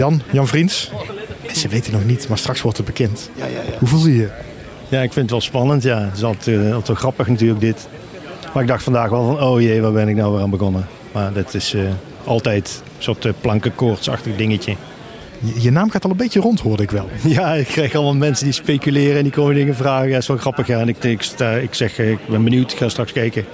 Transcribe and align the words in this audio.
Jan, 0.00 0.22
Jan 0.30 0.48
Vriends. 0.48 0.90
Ze 1.52 1.68
weten 1.68 1.92
nog 1.92 2.04
niet, 2.04 2.28
maar 2.28 2.38
straks 2.38 2.62
wordt 2.62 2.76
het 2.76 2.86
bekend. 2.86 3.30
Hoe 3.78 3.88
voel 3.88 4.06
je 4.06 4.16
je? 4.16 4.28
Ja, 4.88 5.00
ik 5.00 5.12
vind 5.12 5.14
het 5.14 5.30
wel 5.30 5.40
spannend. 5.40 5.82
Ja. 5.82 5.98
Het 6.04 6.16
is 6.16 6.22
altijd, 6.22 6.46
uh, 6.46 6.64
altijd 6.64 6.86
wel 6.86 6.96
grappig 6.96 7.28
natuurlijk 7.28 7.60
dit. 7.60 7.88
Maar 8.52 8.62
ik 8.62 8.68
dacht 8.68 8.82
vandaag 8.82 9.10
wel 9.10 9.26
van, 9.26 9.42
oh 9.42 9.60
jee, 9.60 9.80
waar 9.80 9.92
ben 9.92 10.08
ik 10.08 10.16
nou 10.16 10.32
weer 10.32 10.42
aan 10.42 10.50
begonnen? 10.50 10.86
Maar 11.12 11.32
dat 11.32 11.54
is 11.54 11.74
uh, 11.74 11.82
altijd 12.24 12.82
een 12.96 13.02
soort 13.02 13.24
uh, 13.24 13.32
plankenkoortsachtig 13.40 14.36
dingetje. 14.36 14.76
Je, 15.38 15.62
je, 15.62 15.70
naam 15.70 15.90
gaat 15.90 16.04
al 16.04 16.10
een 16.10 16.16
beetje 16.16 16.40
rond, 16.40 16.60
hoorde 16.60 16.82
ik 16.82 16.90
wel. 16.90 17.08
Ja, 17.36 17.54
ik 17.54 17.66
krijg 17.66 17.94
allemaal 17.94 18.14
mensen 18.14 18.44
die 18.44 18.54
speculeren 18.54 19.16
en 19.16 19.22
die 19.22 19.32
komen 19.32 19.54
dingen 19.54 19.76
vragen. 19.76 20.06
Ja, 20.06 20.12
dat 20.12 20.22
is 20.22 20.28
wel 20.28 20.36
grappig. 20.36 20.66
Ja. 20.66 20.80
En 20.80 20.88
ik, 20.88 21.04
ik, 21.04 21.22
sta, 21.22 21.52
ik 21.52 21.74
zeg, 21.74 21.98
ik 21.98 22.28
ben 22.28 22.44
benieuwd, 22.44 22.72
ik 22.72 22.78
ga 22.78 22.88
straks 22.88 23.12
kijken. 23.12 23.44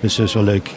Dus 0.00 0.16
dat 0.16 0.26
is 0.26 0.34
wel 0.34 0.44
leuk. 0.44 0.70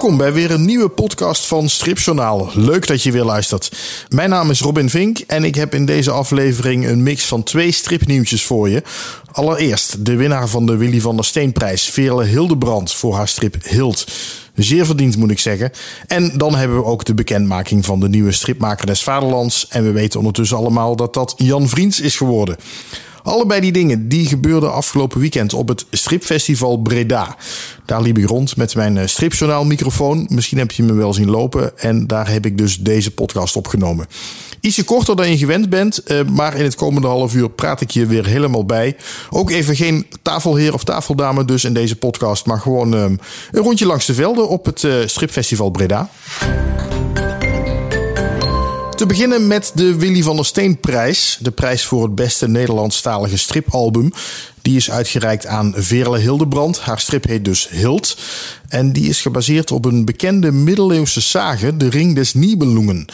Welkom 0.00 0.18
bij 0.18 0.32
weer 0.32 0.50
een 0.50 0.64
nieuwe 0.64 0.88
podcast 0.88 1.46
van 1.46 1.68
Stripjournaal. 1.68 2.50
Leuk 2.54 2.86
dat 2.86 3.02
je 3.02 3.12
weer 3.12 3.24
luistert. 3.24 3.72
Mijn 4.08 4.30
naam 4.30 4.50
is 4.50 4.60
Robin 4.60 4.90
Vink 4.90 5.18
en 5.18 5.44
ik 5.44 5.54
heb 5.54 5.74
in 5.74 5.84
deze 5.86 6.10
aflevering 6.10 6.86
een 6.86 7.02
mix 7.02 7.24
van 7.24 7.42
twee 7.42 7.72
stripnieuwtjes 7.72 8.44
voor 8.44 8.68
je. 8.68 8.82
Allereerst 9.32 10.04
de 10.04 10.16
winnaar 10.16 10.48
van 10.48 10.66
de 10.66 10.76
Willy 10.76 11.00
van 11.00 11.16
der 11.16 11.24
Steenprijs, 11.24 11.84
Veerle 11.84 12.24
Hildebrand, 12.24 12.92
voor 12.92 13.14
haar 13.14 13.28
strip 13.28 13.56
Hild. 13.64 14.04
Zeer 14.54 14.86
verdiend 14.86 15.16
moet 15.16 15.30
ik 15.30 15.38
zeggen. 15.38 15.72
En 16.06 16.38
dan 16.38 16.54
hebben 16.54 16.76
we 16.76 16.84
ook 16.84 17.04
de 17.04 17.14
bekendmaking 17.14 17.84
van 17.84 18.00
de 18.00 18.08
nieuwe 18.08 18.32
stripmaker 18.32 18.86
des 18.86 19.02
Vaderlands. 19.02 19.68
En 19.68 19.84
we 19.84 19.90
weten 19.90 20.18
ondertussen 20.18 20.56
allemaal 20.56 20.96
dat 20.96 21.14
dat 21.14 21.34
Jan 21.36 21.68
Vriends 21.68 22.00
is 22.00 22.16
geworden. 22.16 22.56
Allebei 23.22 23.60
die 23.60 23.72
dingen 23.72 24.08
die 24.08 24.26
gebeurden 24.26 24.72
afgelopen 24.72 25.20
weekend 25.20 25.54
op 25.54 25.68
het 25.68 25.86
stripfestival 25.90 26.76
Breda. 26.76 27.36
Daar 27.84 28.02
liep 28.02 28.18
ik 28.18 28.28
rond 28.28 28.56
met 28.56 28.74
mijn 28.74 29.08
stripjournaal 29.08 29.64
microfoon. 29.64 30.26
Misschien 30.28 30.58
heb 30.58 30.70
je 30.70 30.82
me 30.82 30.92
wel 30.92 31.14
zien 31.14 31.30
lopen. 31.30 31.78
En 31.78 32.06
daar 32.06 32.30
heb 32.30 32.46
ik 32.46 32.58
dus 32.58 32.78
deze 32.78 33.10
podcast 33.10 33.56
opgenomen. 33.56 34.06
Ietsje 34.60 34.84
korter 34.84 35.16
dan 35.16 35.30
je 35.30 35.38
gewend 35.38 35.68
bent, 35.68 36.02
maar 36.30 36.56
in 36.56 36.64
het 36.64 36.74
komende 36.74 37.08
half 37.08 37.34
uur 37.34 37.50
praat 37.50 37.80
ik 37.80 37.90
je 37.90 38.06
weer 38.06 38.26
helemaal 38.26 38.64
bij. 38.64 38.96
Ook 39.30 39.50
even 39.50 39.76
geen 39.76 40.06
tafelheer 40.22 40.74
of 40.74 40.84
tafeldame 40.84 41.44
dus 41.44 41.64
in 41.64 41.74
deze 41.74 41.96
podcast, 41.96 42.46
maar 42.46 42.58
gewoon 42.58 42.92
een 42.92 43.20
rondje 43.52 43.86
langs 43.86 44.06
de 44.06 44.14
velden 44.14 44.48
op 44.48 44.64
het 44.64 44.86
stripfestival 45.06 45.70
Breda. 45.70 46.10
Te 49.00 49.06
beginnen 49.06 49.46
met 49.46 49.72
de 49.74 49.96
Willy 49.96 50.22
van 50.22 50.36
der 50.36 50.44
Steenprijs. 50.44 51.38
De 51.40 51.50
prijs 51.50 51.84
voor 51.84 52.02
het 52.02 52.14
beste 52.14 52.48
Nederlandstalige 52.48 53.38
stripalbum. 53.38 54.12
Die 54.62 54.76
is 54.76 54.90
uitgereikt 54.90 55.46
aan 55.46 55.72
Veerle 55.76 56.18
Hildebrand. 56.18 56.80
Haar 56.80 57.00
strip 57.00 57.24
heet 57.24 57.44
dus 57.44 57.68
Hild. 57.68 58.16
En 58.68 58.92
die 58.92 59.08
is 59.08 59.20
gebaseerd 59.20 59.70
op 59.70 59.84
een 59.84 60.04
bekende 60.04 60.52
middeleeuwse 60.52 61.20
sage, 61.20 61.76
De 61.76 61.88
Ring 61.88 62.14
des 62.14 62.34
Nibelungen. 62.34 63.04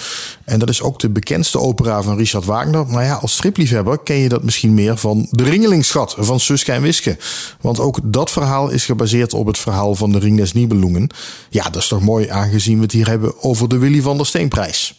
En 0.44 0.58
dat 0.58 0.68
is 0.68 0.82
ook 0.82 0.98
de 1.00 1.08
bekendste 1.08 1.58
opera 1.58 2.02
van 2.02 2.16
Richard 2.16 2.44
Wagner. 2.44 2.86
Maar 2.86 3.04
ja, 3.04 3.14
als 3.14 3.32
stripliefhebber 3.32 3.98
ken 3.98 4.16
je 4.16 4.28
dat 4.28 4.42
misschien 4.42 4.74
meer 4.74 4.96
van 4.96 5.26
De 5.30 5.44
Ringelingschat 5.44 6.14
van 6.18 6.40
Suske 6.40 6.72
en 6.72 6.82
Wiske. 6.82 7.16
Want 7.60 7.80
ook 7.80 7.98
dat 8.02 8.30
verhaal 8.30 8.68
is 8.68 8.84
gebaseerd 8.84 9.34
op 9.34 9.46
het 9.46 9.58
verhaal 9.58 9.94
van 9.94 10.12
De 10.12 10.18
Ring 10.18 10.36
des 10.36 10.52
Nibelungen. 10.52 11.08
Ja, 11.50 11.64
dat 11.64 11.82
is 11.82 11.88
toch 11.88 12.02
mooi 12.02 12.28
aangezien 12.28 12.76
we 12.76 12.82
het 12.82 12.92
hier 12.92 13.08
hebben 13.08 13.42
over 13.42 13.68
de 13.68 13.78
Willy 13.78 14.00
van 14.00 14.16
der 14.16 14.26
Steenprijs. 14.26 14.94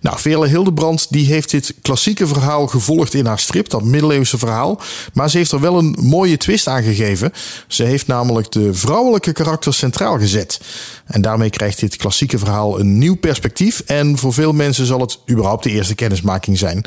Nou, 0.00 0.18
Veerle 0.18 0.46
Hildebrand 0.46 1.06
die 1.10 1.26
heeft 1.26 1.50
dit 1.50 1.74
klassieke 1.82 2.26
verhaal 2.26 2.66
gevolgd 2.66 3.14
in 3.14 3.26
haar 3.26 3.38
strip, 3.38 3.68
dat 3.68 3.84
middeleeuwse 3.84 4.38
verhaal. 4.38 4.80
Maar 5.12 5.30
ze 5.30 5.36
heeft 5.36 5.52
er 5.52 5.60
wel 5.60 5.78
een 5.78 5.96
mooie 6.00 6.36
twist 6.36 6.66
aan 6.66 6.82
gegeven. 6.82 7.32
Ze 7.66 7.82
heeft 7.82 8.06
namelijk 8.06 8.52
de 8.52 8.74
vrouwelijke 8.74 9.32
karakter 9.32 9.74
centraal 9.74 10.18
gezet. 10.18 10.60
En 11.04 11.20
daarmee 11.20 11.50
krijgt 11.50 11.80
dit 11.80 11.96
klassieke 11.96 12.38
verhaal 12.38 12.80
een 12.80 12.98
nieuw 12.98 13.16
perspectief. 13.16 13.82
En 13.86 14.18
voor 14.18 14.32
veel 14.32 14.52
mensen 14.52 14.86
zal 14.86 15.00
het 15.00 15.18
überhaupt 15.30 15.62
de 15.62 15.70
eerste 15.70 15.94
kennismaking 15.94 16.58
zijn. 16.58 16.84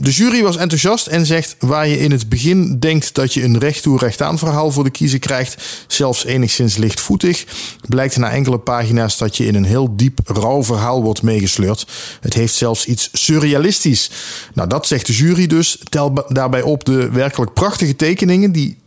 De 0.00 0.10
jury 0.10 0.42
was 0.42 0.56
enthousiast 0.56 1.06
en 1.06 1.26
zegt 1.26 1.56
waar 1.58 1.88
je 1.88 1.98
in 1.98 2.10
het 2.10 2.28
begin 2.28 2.78
denkt 2.78 3.14
dat 3.14 3.34
je 3.34 3.42
een 3.42 3.58
recht 3.58 3.82
toe 3.82 3.98
recht 3.98 4.22
aan 4.22 4.38
verhaal 4.38 4.70
voor 4.70 4.84
de 4.84 4.90
kiezer 4.90 5.18
krijgt, 5.18 5.84
zelfs 5.86 6.24
enigszins 6.24 6.76
lichtvoetig, 6.76 7.44
blijkt 7.88 8.16
na 8.16 8.30
enkele 8.30 8.58
pagina's 8.58 9.18
dat 9.18 9.36
je 9.36 9.46
in 9.46 9.54
een 9.54 9.64
heel 9.64 9.96
diep 9.96 10.20
rauw 10.24 10.64
verhaal 10.64 11.02
wordt 11.02 11.22
meegesleurd. 11.22 11.86
Het 12.26 12.34
heeft 12.34 12.54
zelfs 12.54 12.86
iets 12.86 13.08
surrealistisch. 13.12 14.10
Nou, 14.54 14.68
dat 14.68 14.86
zegt 14.86 15.06
de 15.06 15.12
jury 15.12 15.46
dus. 15.46 15.78
Tel 15.88 16.24
daarbij 16.28 16.62
op 16.62 16.84
de 16.84 17.10
werkelijk 17.10 17.52
prachtige 17.52 17.96
tekeningen 17.96 18.52
die 18.52 18.78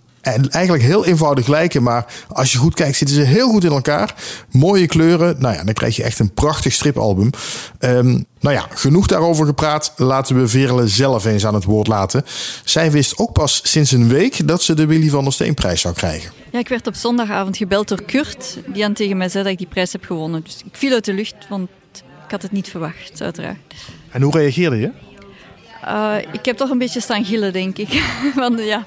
eigenlijk 0.49 0.83
heel 0.83 1.05
eenvoudig 1.05 1.47
lijken, 1.47 1.83
maar 1.83 2.05
als 2.27 2.51
je 2.51 2.57
goed 2.57 2.73
kijkt 2.73 2.97
zitten 2.97 3.15
ze 3.15 3.21
heel 3.21 3.49
goed 3.49 3.63
in 3.63 3.71
elkaar. 3.71 4.15
Mooie 4.51 4.87
kleuren. 4.87 5.35
Nou 5.39 5.55
ja, 5.55 5.63
dan 5.63 5.73
krijg 5.73 5.95
je 5.95 6.03
echt 6.03 6.19
een 6.19 6.33
prachtig 6.33 6.73
stripalbum. 6.73 7.29
Um, 7.79 8.25
nou 8.39 8.55
ja, 8.55 8.67
genoeg 8.69 9.07
daarover 9.07 9.45
gepraat. 9.45 9.93
Laten 9.95 10.39
we 10.41 10.47
Veerle 10.47 10.87
zelf 10.87 11.25
eens 11.25 11.45
aan 11.45 11.53
het 11.53 11.63
woord 11.63 11.87
laten. 11.87 12.25
Zij 12.63 12.91
wist 12.91 13.17
ook 13.17 13.33
pas 13.33 13.61
sinds 13.63 13.91
een 13.91 14.07
week 14.07 14.47
dat 14.47 14.61
ze 14.63 14.73
de 14.73 14.85
Willy 14.85 15.09
van 15.09 15.23
der 15.23 15.33
Steenprijs 15.33 15.81
zou 15.81 15.93
krijgen. 15.93 16.31
Ja, 16.51 16.59
ik 16.59 16.67
werd 16.67 16.87
op 16.87 16.95
zondagavond 16.95 17.57
gebeld 17.57 17.87
door 17.87 18.03
Kurt, 18.03 18.57
die 18.67 18.85
aan 18.85 18.93
tegen 18.93 19.17
mij 19.17 19.29
zei 19.29 19.43
dat 19.43 19.51
ik 19.51 19.57
die 19.57 19.67
prijs 19.67 19.91
heb 19.91 20.03
gewonnen. 20.03 20.43
Dus 20.43 20.57
ik 20.65 20.77
viel 20.77 20.93
uit 20.93 21.05
de 21.05 21.13
lucht, 21.13 21.35
want 21.49 21.69
ik 22.29 22.35
had 22.35 22.43
het 22.43 22.51
niet 22.51 22.69
verwacht, 22.69 23.21
uiteraard. 23.21 23.75
En 24.09 24.21
hoe 24.21 24.37
reageerde 24.37 24.77
je? 24.79 24.91
Uh, 25.85 26.15
ik 26.31 26.45
heb 26.45 26.57
toch 26.57 26.69
een 26.69 26.77
beetje 26.77 26.99
staan 26.99 27.25
gillen, 27.25 27.53
denk 27.53 27.77
ik. 27.77 28.03
Want 28.35 28.59
ja, 28.59 28.85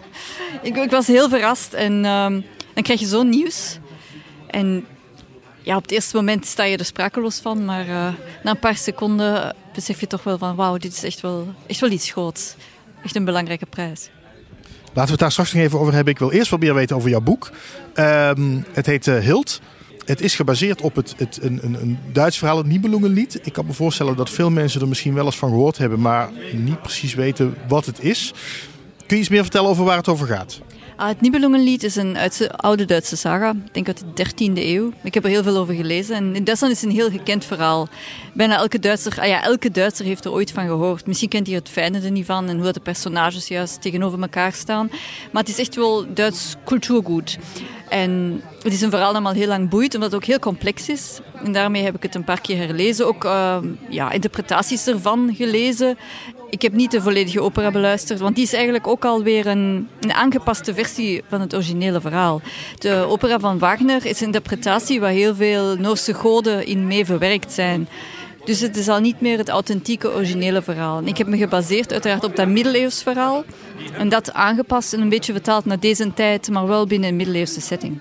ik, 0.62 0.76
ik, 0.76 0.90
was 0.90 1.06
heel 1.06 1.28
verrast. 1.28 1.72
En 1.72 1.92
uh, 1.92 2.26
dan 2.74 2.82
krijg 2.82 3.00
je 3.00 3.06
zo'n 3.06 3.28
nieuws. 3.28 3.78
En 4.46 4.86
ja, 5.62 5.76
op 5.76 5.82
het 5.82 5.90
eerste 5.90 6.16
moment 6.16 6.46
sta 6.46 6.64
je 6.64 6.76
er 6.76 6.84
sprakeloos 6.84 7.38
van. 7.38 7.64
Maar 7.64 7.86
uh, 7.86 8.08
na 8.42 8.50
een 8.50 8.58
paar 8.58 8.76
seconden 8.76 9.54
besef 9.74 10.00
je 10.00 10.06
toch 10.06 10.22
wel 10.22 10.38
van... 10.38 10.56
Wauw, 10.56 10.76
dit 10.76 10.92
is 10.92 11.02
echt 11.02 11.20
wel, 11.20 11.54
echt 11.66 11.80
wel 11.80 11.90
iets 11.90 12.10
groots. 12.10 12.54
Echt 13.04 13.16
een 13.16 13.24
belangrijke 13.24 13.66
prijs. 13.66 14.10
Laten 14.84 15.04
we 15.04 15.10
het 15.10 15.18
daar 15.18 15.32
straks 15.32 15.52
nog 15.52 15.62
even 15.62 15.78
over 15.78 15.94
hebben. 15.94 16.12
Ik 16.12 16.18
wil 16.18 16.30
eerst 16.30 16.50
wat 16.50 16.60
meer 16.60 16.74
weten 16.74 16.96
over 16.96 17.10
jouw 17.10 17.20
boek. 17.20 17.50
Ehm, 17.94 18.60
het 18.72 18.86
heet 18.86 19.06
Hild. 19.06 19.60
Het 20.04 20.20
is 20.20 20.34
gebaseerd 20.34 20.80
op 20.80 20.94
het, 20.94 21.14
het, 21.16 21.38
een, 21.42 21.58
een, 21.62 21.74
een 21.82 21.98
Duits 22.12 22.38
verhaal, 22.38 22.56
het 22.56 22.66
Nibelungenlied. 22.66 23.40
Ik 23.42 23.52
kan 23.52 23.66
me 23.66 23.72
voorstellen 23.72 24.16
dat 24.16 24.30
veel 24.30 24.50
mensen 24.50 24.80
er 24.80 24.88
misschien 24.88 25.14
wel 25.14 25.24
eens 25.24 25.38
van 25.38 25.48
gehoord 25.48 25.78
hebben, 25.78 26.00
maar 26.00 26.30
niet 26.52 26.82
precies 26.82 27.14
weten 27.14 27.54
wat 27.68 27.86
het 27.86 28.00
is. 28.00 28.32
Kun 29.06 29.16
je 29.16 29.22
iets 29.22 29.32
meer 29.32 29.42
vertellen 29.42 29.70
over 29.70 29.84
waar 29.84 29.96
het 29.96 30.08
over 30.08 30.26
gaat? 30.26 30.60
Ah, 30.96 31.08
het 31.08 31.20
Nibelungenlied 31.20 31.82
is 31.82 31.96
een 31.96 32.16
oude 32.56 32.84
Duitse 32.84 33.16
saga, 33.16 33.50
ik 33.50 33.74
denk 33.74 33.86
uit 33.86 34.04
de 34.14 34.26
13e 34.26 34.52
eeuw. 34.54 34.92
Ik 35.02 35.14
heb 35.14 35.24
er 35.24 35.30
heel 35.30 35.42
veel 35.42 35.56
over 35.56 35.74
gelezen 35.74 36.16
en 36.16 36.34
in 36.34 36.44
Duitsland 36.44 36.74
is 36.74 36.80
het 36.80 36.90
een 36.90 36.96
heel 36.96 37.10
gekend 37.10 37.44
verhaal. 37.44 37.88
Bijna 38.32 38.56
elke 38.56 38.78
Duitser, 38.78 39.20
ah 39.20 39.26
ja, 39.26 39.42
elke 39.42 39.70
Duitser 39.70 40.04
heeft 40.04 40.24
er 40.24 40.32
ooit 40.32 40.52
van 40.52 40.66
gehoord. 40.66 41.06
Misschien 41.06 41.28
kent 41.28 41.46
hij 41.46 41.56
het 41.56 41.68
fijne 41.68 42.00
er 42.00 42.10
niet 42.10 42.26
van 42.26 42.48
en 42.48 42.60
hoe 42.60 42.72
de 42.72 42.80
personages 42.80 43.48
juist 43.48 43.82
tegenover 43.82 44.20
elkaar 44.20 44.52
staan. 44.52 44.90
Maar 45.32 45.42
het 45.42 45.50
is 45.50 45.58
echt 45.58 45.74
wel 45.74 46.06
Duits 46.14 46.56
cultuurgoed. 46.64 47.38
En 47.92 48.42
het 48.62 48.72
is 48.72 48.80
een 48.80 48.90
verhaal 48.90 49.12
dat 49.12 49.24
al 49.24 49.32
heel 49.32 49.46
lang 49.46 49.68
boeit, 49.68 49.94
omdat 49.94 50.12
het 50.12 50.20
ook 50.20 50.26
heel 50.26 50.38
complex 50.38 50.88
is. 50.88 51.20
En 51.44 51.52
daarmee 51.52 51.82
heb 51.82 51.94
ik 51.94 52.02
het 52.02 52.14
een 52.14 52.24
paar 52.24 52.40
keer 52.40 52.56
herlezen. 52.56 53.06
Ook 53.06 53.24
uh, 53.24 53.56
ja, 53.88 54.10
interpretaties 54.10 54.86
ervan 54.86 55.34
gelezen. 55.36 55.98
Ik 56.50 56.62
heb 56.62 56.72
niet 56.72 56.90
de 56.90 57.02
volledige 57.02 57.40
opera 57.40 57.70
beluisterd, 57.70 58.20
want 58.20 58.34
die 58.34 58.44
is 58.44 58.52
eigenlijk 58.52 58.86
ook 58.86 59.04
alweer 59.04 59.46
een, 59.46 59.88
een 60.00 60.12
aangepaste 60.12 60.74
versie 60.74 61.22
van 61.28 61.40
het 61.40 61.54
originele 61.54 62.00
verhaal. 62.00 62.40
De 62.78 63.06
opera 63.08 63.38
van 63.38 63.58
Wagner 63.58 64.06
is 64.06 64.20
een 64.20 64.26
interpretatie 64.26 65.00
waar 65.00 65.10
heel 65.10 65.34
veel 65.34 65.76
Noorse 65.76 66.14
goden 66.14 66.66
in 66.66 66.86
mee 66.86 67.04
verwerkt 67.04 67.52
zijn. 67.52 67.88
Dus 68.44 68.60
het 68.60 68.76
is 68.76 68.88
al 68.88 69.00
niet 69.00 69.20
meer 69.20 69.38
het 69.38 69.48
authentieke 69.48 70.12
originele 70.12 70.62
verhaal. 70.62 71.02
ik 71.04 71.18
heb 71.18 71.26
me 71.26 71.36
gebaseerd 71.36 71.92
uiteraard 71.92 72.24
op 72.24 72.36
dat 72.36 72.48
middeleeuws 72.48 73.02
verhaal. 73.02 73.44
En 73.98 74.08
dat 74.08 74.32
aangepast 74.32 74.92
en 74.92 75.00
een 75.00 75.08
beetje 75.08 75.32
vertaald 75.32 75.64
naar 75.64 75.80
deze 75.80 76.14
tijd, 76.14 76.50
maar 76.50 76.66
wel 76.66 76.86
binnen 76.86 77.08
een 77.08 77.16
middeleeuwse 77.16 77.60
setting. 77.60 78.00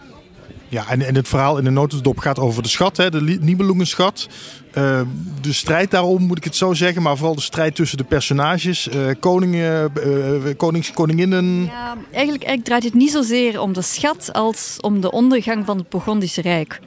Ja, 0.71 0.87
en, 0.89 1.01
en 1.01 1.15
het 1.15 1.27
verhaal 1.27 1.57
in 1.57 1.63
de 1.63 1.69
notendop 1.69 2.17
gaat 2.17 2.39
over 2.39 2.63
de 2.63 2.69
schat, 2.69 2.97
hè, 2.97 3.09
de 3.09 3.21
Nibelungenschat. 3.41 4.27
Uh, 4.77 5.01
de 5.41 5.53
strijd 5.53 5.91
daarom, 5.91 6.23
moet 6.23 6.37
ik 6.37 6.43
het 6.43 6.55
zo 6.55 6.73
zeggen, 6.73 7.01
maar 7.01 7.17
vooral 7.17 7.35
de 7.35 7.41
strijd 7.41 7.75
tussen 7.75 7.97
de 7.97 8.03
personages, 8.03 8.87
uh, 8.87 8.95
koningen, 9.19 9.91
uh, 10.05 10.55
konings, 10.57 10.91
koninginnen. 10.91 11.63
Ja, 11.63 11.87
eigenlijk, 12.11 12.43
eigenlijk 12.43 12.63
draait 12.63 12.83
het 12.83 12.93
niet 12.93 13.11
zozeer 13.11 13.61
om 13.61 13.73
de 13.73 13.81
schat 13.81 14.29
als 14.33 14.77
om 14.81 15.01
de 15.01 15.11
ondergang 15.11 15.65
van 15.65 15.77
het 15.77 15.89
Burgondische 15.89 16.41
Rijk. 16.41 16.79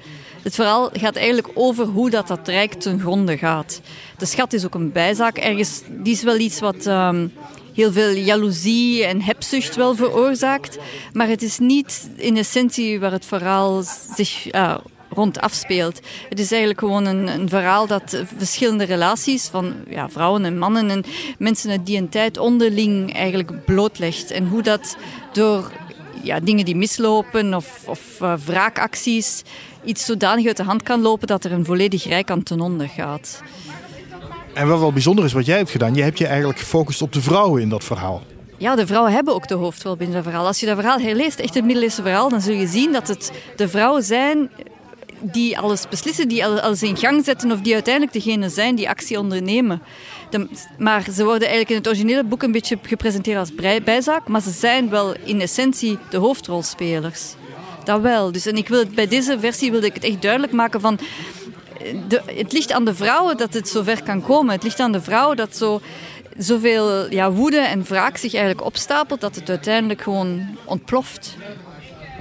Het 0.44 0.54
verhaal 0.54 0.90
gaat 0.92 1.16
eigenlijk 1.16 1.48
over 1.54 1.86
hoe 1.86 2.10
dat, 2.10 2.28
dat 2.28 2.48
rijk 2.48 2.72
ten 2.72 3.00
gronde 3.00 3.38
gaat. 3.38 3.80
De 4.18 4.26
schat 4.26 4.52
is 4.52 4.64
ook 4.64 4.74
een 4.74 4.92
bijzaak. 4.92 5.36
Ergens, 5.36 5.82
die 5.88 6.12
is 6.12 6.22
wel 6.22 6.38
iets 6.38 6.60
wat 6.60 6.86
um, 6.86 7.32
heel 7.74 7.92
veel 7.92 8.10
jaloezie 8.10 9.04
en 9.04 9.22
hebzucht 9.22 9.76
wel 9.76 9.94
veroorzaakt. 9.94 10.78
Maar 11.12 11.28
het 11.28 11.42
is 11.42 11.58
niet 11.58 12.10
in 12.16 12.36
essentie 12.36 13.00
waar 13.00 13.12
het 13.12 13.26
verhaal 13.26 13.82
zich... 14.16 14.54
Uh, 14.54 14.74
rond 15.08 15.40
afspeelt. 15.40 16.00
Het 16.28 16.40
is 16.40 16.50
eigenlijk 16.50 16.80
gewoon 16.80 17.04
een, 17.04 17.26
een 17.26 17.48
verhaal 17.48 17.86
dat 17.86 18.22
verschillende 18.36 18.84
relaties 18.84 19.46
van 19.46 19.74
ja, 19.88 20.08
vrouwen 20.08 20.44
en 20.44 20.58
mannen 20.58 20.90
en 20.90 21.04
mensen 21.38 21.70
uit 21.70 21.86
die 21.86 21.98
een 21.98 22.08
tijd 22.08 22.38
onderling 22.38 23.14
eigenlijk 23.14 23.64
blootlegt. 23.64 24.30
En 24.30 24.48
hoe 24.48 24.62
dat 24.62 24.96
door 25.32 25.72
ja, 26.24 26.40
dingen 26.40 26.64
die 26.64 26.76
mislopen 26.76 27.54
of, 27.54 27.82
of 27.86 28.00
uh, 28.22 28.34
wraakacties 28.44 29.42
iets 29.84 30.04
zodanig 30.04 30.46
uit 30.46 30.56
de 30.56 30.62
hand 30.62 30.82
kan 30.82 31.00
lopen 31.00 31.26
dat 31.26 31.44
er 31.44 31.52
een 31.52 31.64
volledig 31.64 32.04
rijk 32.04 32.30
aan 32.30 32.42
ten 32.42 32.60
onder 32.60 32.88
gaat. 32.88 33.42
En 34.54 34.68
wat 34.68 34.78
wel 34.78 34.92
bijzonder 34.92 35.24
is 35.24 35.32
wat 35.32 35.46
jij 35.46 35.56
hebt 35.56 35.70
gedaan, 35.70 35.94
je 35.94 36.02
hebt 36.02 36.18
je 36.18 36.26
eigenlijk 36.26 36.58
gefocust 36.58 37.02
op 37.02 37.12
de 37.12 37.20
vrouwen 37.20 37.62
in 37.62 37.68
dat 37.68 37.84
verhaal. 37.84 38.22
Ja, 38.58 38.74
de 38.76 38.86
vrouwen 38.86 39.12
hebben 39.12 39.34
ook 39.34 39.48
de 39.48 39.54
hoofdrol 39.54 39.96
binnen 39.96 40.16
dat 40.16 40.24
verhaal. 40.24 40.46
Als 40.46 40.60
je 40.60 40.66
dat 40.66 40.76
verhaal 40.76 40.98
herleest, 40.98 41.38
echt 41.38 41.54
het 41.54 41.64
middeleeuwse 41.64 42.02
verhaal, 42.02 42.28
dan 42.28 42.40
zul 42.40 42.54
je 42.54 42.66
zien 42.66 42.92
dat 42.92 43.08
het 43.08 43.32
de 43.56 43.68
vrouwen 43.68 44.02
zijn 44.02 44.50
die 45.20 45.58
alles 45.58 45.88
beslissen, 45.88 46.28
die 46.28 46.46
alles 46.46 46.82
in 46.82 46.96
gang 46.96 47.24
zetten 47.24 47.52
of 47.52 47.60
die 47.60 47.74
uiteindelijk 47.74 48.14
degene 48.14 48.48
zijn 48.48 48.74
die 48.74 48.88
actie 48.88 49.18
ondernemen. 49.18 49.82
Maar 50.78 51.04
ze 51.12 51.24
worden 51.24 51.48
eigenlijk 51.48 51.70
in 51.70 51.76
het 51.76 51.88
originele 51.88 52.24
boek 52.24 52.42
een 52.42 52.52
beetje 52.52 52.78
gepresenteerd 52.82 53.38
als 53.38 53.54
bijzaak, 53.84 54.28
maar 54.28 54.40
ze 54.40 54.50
zijn 54.50 54.88
wel 54.88 55.14
in 55.24 55.40
essentie 55.40 55.98
de 56.10 56.16
hoofdrolspelers. 56.16 57.34
Dat 57.84 58.00
wel. 58.00 58.32
Dus, 58.32 58.46
en 58.46 58.56
ik 58.56 58.68
wil 58.68 58.84
bij 58.94 59.06
deze 59.06 59.40
versie 59.40 59.70
wilde 59.70 59.86
ik 59.86 59.94
het 59.94 60.04
echt 60.04 60.22
duidelijk 60.22 60.52
maken 60.52 60.80
van... 60.80 60.98
De, 62.08 62.22
het 62.26 62.52
ligt 62.52 62.72
aan 62.72 62.84
de 62.84 62.94
vrouwen 62.94 63.36
dat 63.36 63.54
het 63.54 63.68
zover 63.68 64.02
kan 64.02 64.22
komen. 64.22 64.54
Het 64.54 64.62
ligt 64.62 64.80
aan 64.80 64.92
de 64.92 65.02
vrouwen 65.02 65.36
dat 65.36 65.56
zo 65.56 65.80
zoveel 66.38 67.12
ja, 67.12 67.30
woede 67.30 67.58
en 67.58 67.84
wraak 67.84 68.16
zich 68.16 68.34
eigenlijk 68.34 68.66
opstapelt 68.66 69.20
dat 69.20 69.34
het 69.34 69.48
uiteindelijk 69.48 70.02
gewoon 70.02 70.56
ontploft. 70.64 71.36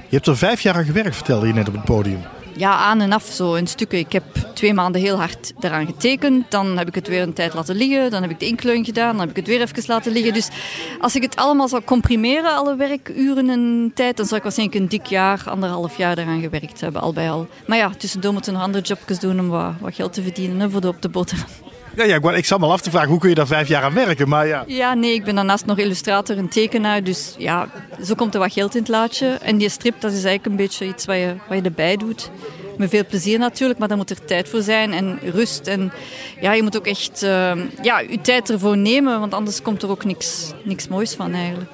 Je 0.08 0.14
hebt 0.20 0.26
er 0.26 0.36
vijf 0.36 0.60
jaar 0.60 0.74
aan 0.74 0.84
gewerkt, 0.84 1.16
vertelde 1.16 1.46
je 1.46 1.52
net 1.52 1.68
op 1.68 1.74
het 1.74 1.84
podium. 1.84 2.22
Ja, 2.56 2.76
aan 2.76 3.00
en 3.00 3.12
af 3.12 3.24
zo 3.24 3.54
in 3.54 3.66
stukken. 3.66 3.98
Ik 3.98 4.12
heb 4.12 4.24
twee 4.54 4.74
maanden 4.74 5.00
heel 5.00 5.16
hard 5.16 5.52
daaraan 5.58 5.86
getekend. 5.86 6.50
Dan 6.50 6.78
heb 6.78 6.88
ik 6.88 6.94
het 6.94 7.08
weer 7.08 7.22
een 7.22 7.32
tijd 7.32 7.54
laten 7.54 7.76
liggen. 7.76 8.10
Dan 8.10 8.22
heb 8.22 8.30
ik 8.30 8.40
de 8.40 8.46
inkleun 8.46 8.84
gedaan. 8.84 9.10
Dan 9.10 9.20
heb 9.20 9.30
ik 9.30 9.36
het 9.36 9.46
weer 9.46 9.60
even 9.60 9.82
laten 9.86 10.12
liggen. 10.12 10.32
Dus 10.32 10.48
als 11.00 11.16
ik 11.16 11.22
het 11.22 11.36
allemaal 11.36 11.68
zou 11.68 11.82
comprimeren, 11.84 12.56
alle 12.56 12.76
werkuren 12.76 13.50
en 13.50 13.90
tijd, 13.94 14.16
dan 14.16 14.26
zou 14.26 14.36
ik 14.36 14.42
waarschijnlijk 14.42 14.80
een 14.80 14.88
dik 14.88 15.06
jaar, 15.06 15.42
anderhalf 15.46 15.96
jaar 15.96 16.16
daaraan 16.16 16.40
gewerkt 16.40 16.80
hebben, 16.80 17.00
al 17.00 17.12
bij 17.12 17.30
al. 17.30 17.48
Maar 17.66 17.78
ja, 17.78 17.90
tussendoor 17.98 18.32
moeten 18.32 18.52
nog 18.52 18.62
andere 18.62 18.84
jobjes 18.84 19.18
doen 19.18 19.40
om 19.40 19.48
wat, 19.48 19.72
wat 19.80 19.94
geld 19.94 20.12
te 20.12 20.22
verdienen 20.22 20.60
hè, 20.60 20.70
voor 20.70 20.80
de 20.80 20.88
op 20.88 21.02
de 21.02 21.08
boter. 21.08 21.44
Ja, 21.96 22.04
ja, 22.04 22.32
ik 22.32 22.44
zat 22.44 22.60
me 22.60 22.66
af 22.66 22.80
te 22.80 22.90
vragen, 22.90 23.08
hoe 23.08 23.18
kun 23.18 23.28
je 23.28 23.34
daar 23.34 23.46
vijf 23.46 23.68
jaar 23.68 23.82
aan 23.82 23.94
werken? 23.94 24.28
Maar 24.28 24.46
ja. 24.46 24.64
ja, 24.66 24.94
nee, 24.94 25.14
ik 25.14 25.24
ben 25.24 25.34
daarnaast 25.34 25.66
nog 25.66 25.78
illustrator 25.78 26.36
en 26.36 26.48
tekenaar. 26.48 27.04
Dus 27.04 27.34
ja, 27.38 27.68
zo 28.04 28.14
komt 28.14 28.34
er 28.34 28.40
wat 28.40 28.52
geld 28.52 28.74
in 28.74 28.80
het 28.80 28.90
laadje. 28.90 29.26
En 29.26 29.58
die 29.58 29.68
strip, 29.68 30.00
dat 30.00 30.12
is 30.12 30.24
eigenlijk 30.24 30.46
een 30.46 30.56
beetje 30.56 30.86
iets 30.86 31.04
wat 31.04 31.16
je, 31.16 31.34
wat 31.48 31.58
je 31.58 31.64
erbij 31.64 31.96
doet. 31.96 32.30
Met 32.76 32.90
veel 32.90 33.06
plezier 33.06 33.38
natuurlijk, 33.38 33.78
maar 33.78 33.88
daar 33.88 33.96
moet 33.96 34.10
er 34.10 34.24
tijd 34.24 34.48
voor 34.48 34.62
zijn 34.62 34.92
en 34.92 35.18
rust. 35.22 35.66
En 35.66 35.92
ja, 36.40 36.52
je 36.52 36.62
moet 36.62 36.76
ook 36.76 36.86
echt 36.86 37.22
uh, 37.22 37.52
ja, 37.82 37.98
je 37.98 38.18
tijd 38.22 38.50
ervoor 38.50 38.76
nemen, 38.76 39.20
want 39.20 39.34
anders 39.34 39.62
komt 39.62 39.82
er 39.82 39.90
ook 39.90 40.04
niks, 40.04 40.52
niks 40.62 40.88
moois 40.88 41.14
van 41.14 41.32
eigenlijk. 41.32 41.70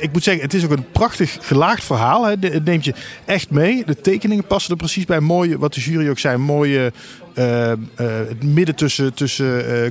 Ik 0.00 0.12
moet 0.12 0.22
zeggen, 0.22 0.42
het 0.42 0.54
is 0.54 0.64
ook 0.64 0.70
een 0.70 0.90
prachtig 0.92 1.38
gelaagd 1.40 1.84
verhaal. 1.84 2.24
Hè. 2.24 2.34
Het 2.40 2.64
neemt 2.64 2.84
je 2.84 2.94
echt 3.24 3.50
mee. 3.50 3.84
De 3.84 4.00
tekeningen 4.00 4.46
passen 4.46 4.70
er 4.70 4.76
precies 4.76 5.04
bij. 5.04 5.20
Mooi, 5.20 5.56
wat 5.56 5.74
de 5.74 5.80
jury 5.80 6.08
ook 6.08 6.18
zei, 6.18 6.36
mooie 6.36 6.92
uh, 7.34 7.68
uh, 7.68 7.74
het 8.28 8.42
midden 8.42 8.74
tussen, 8.74 9.14
tussen 9.14 9.46
uh, 9.46 9.90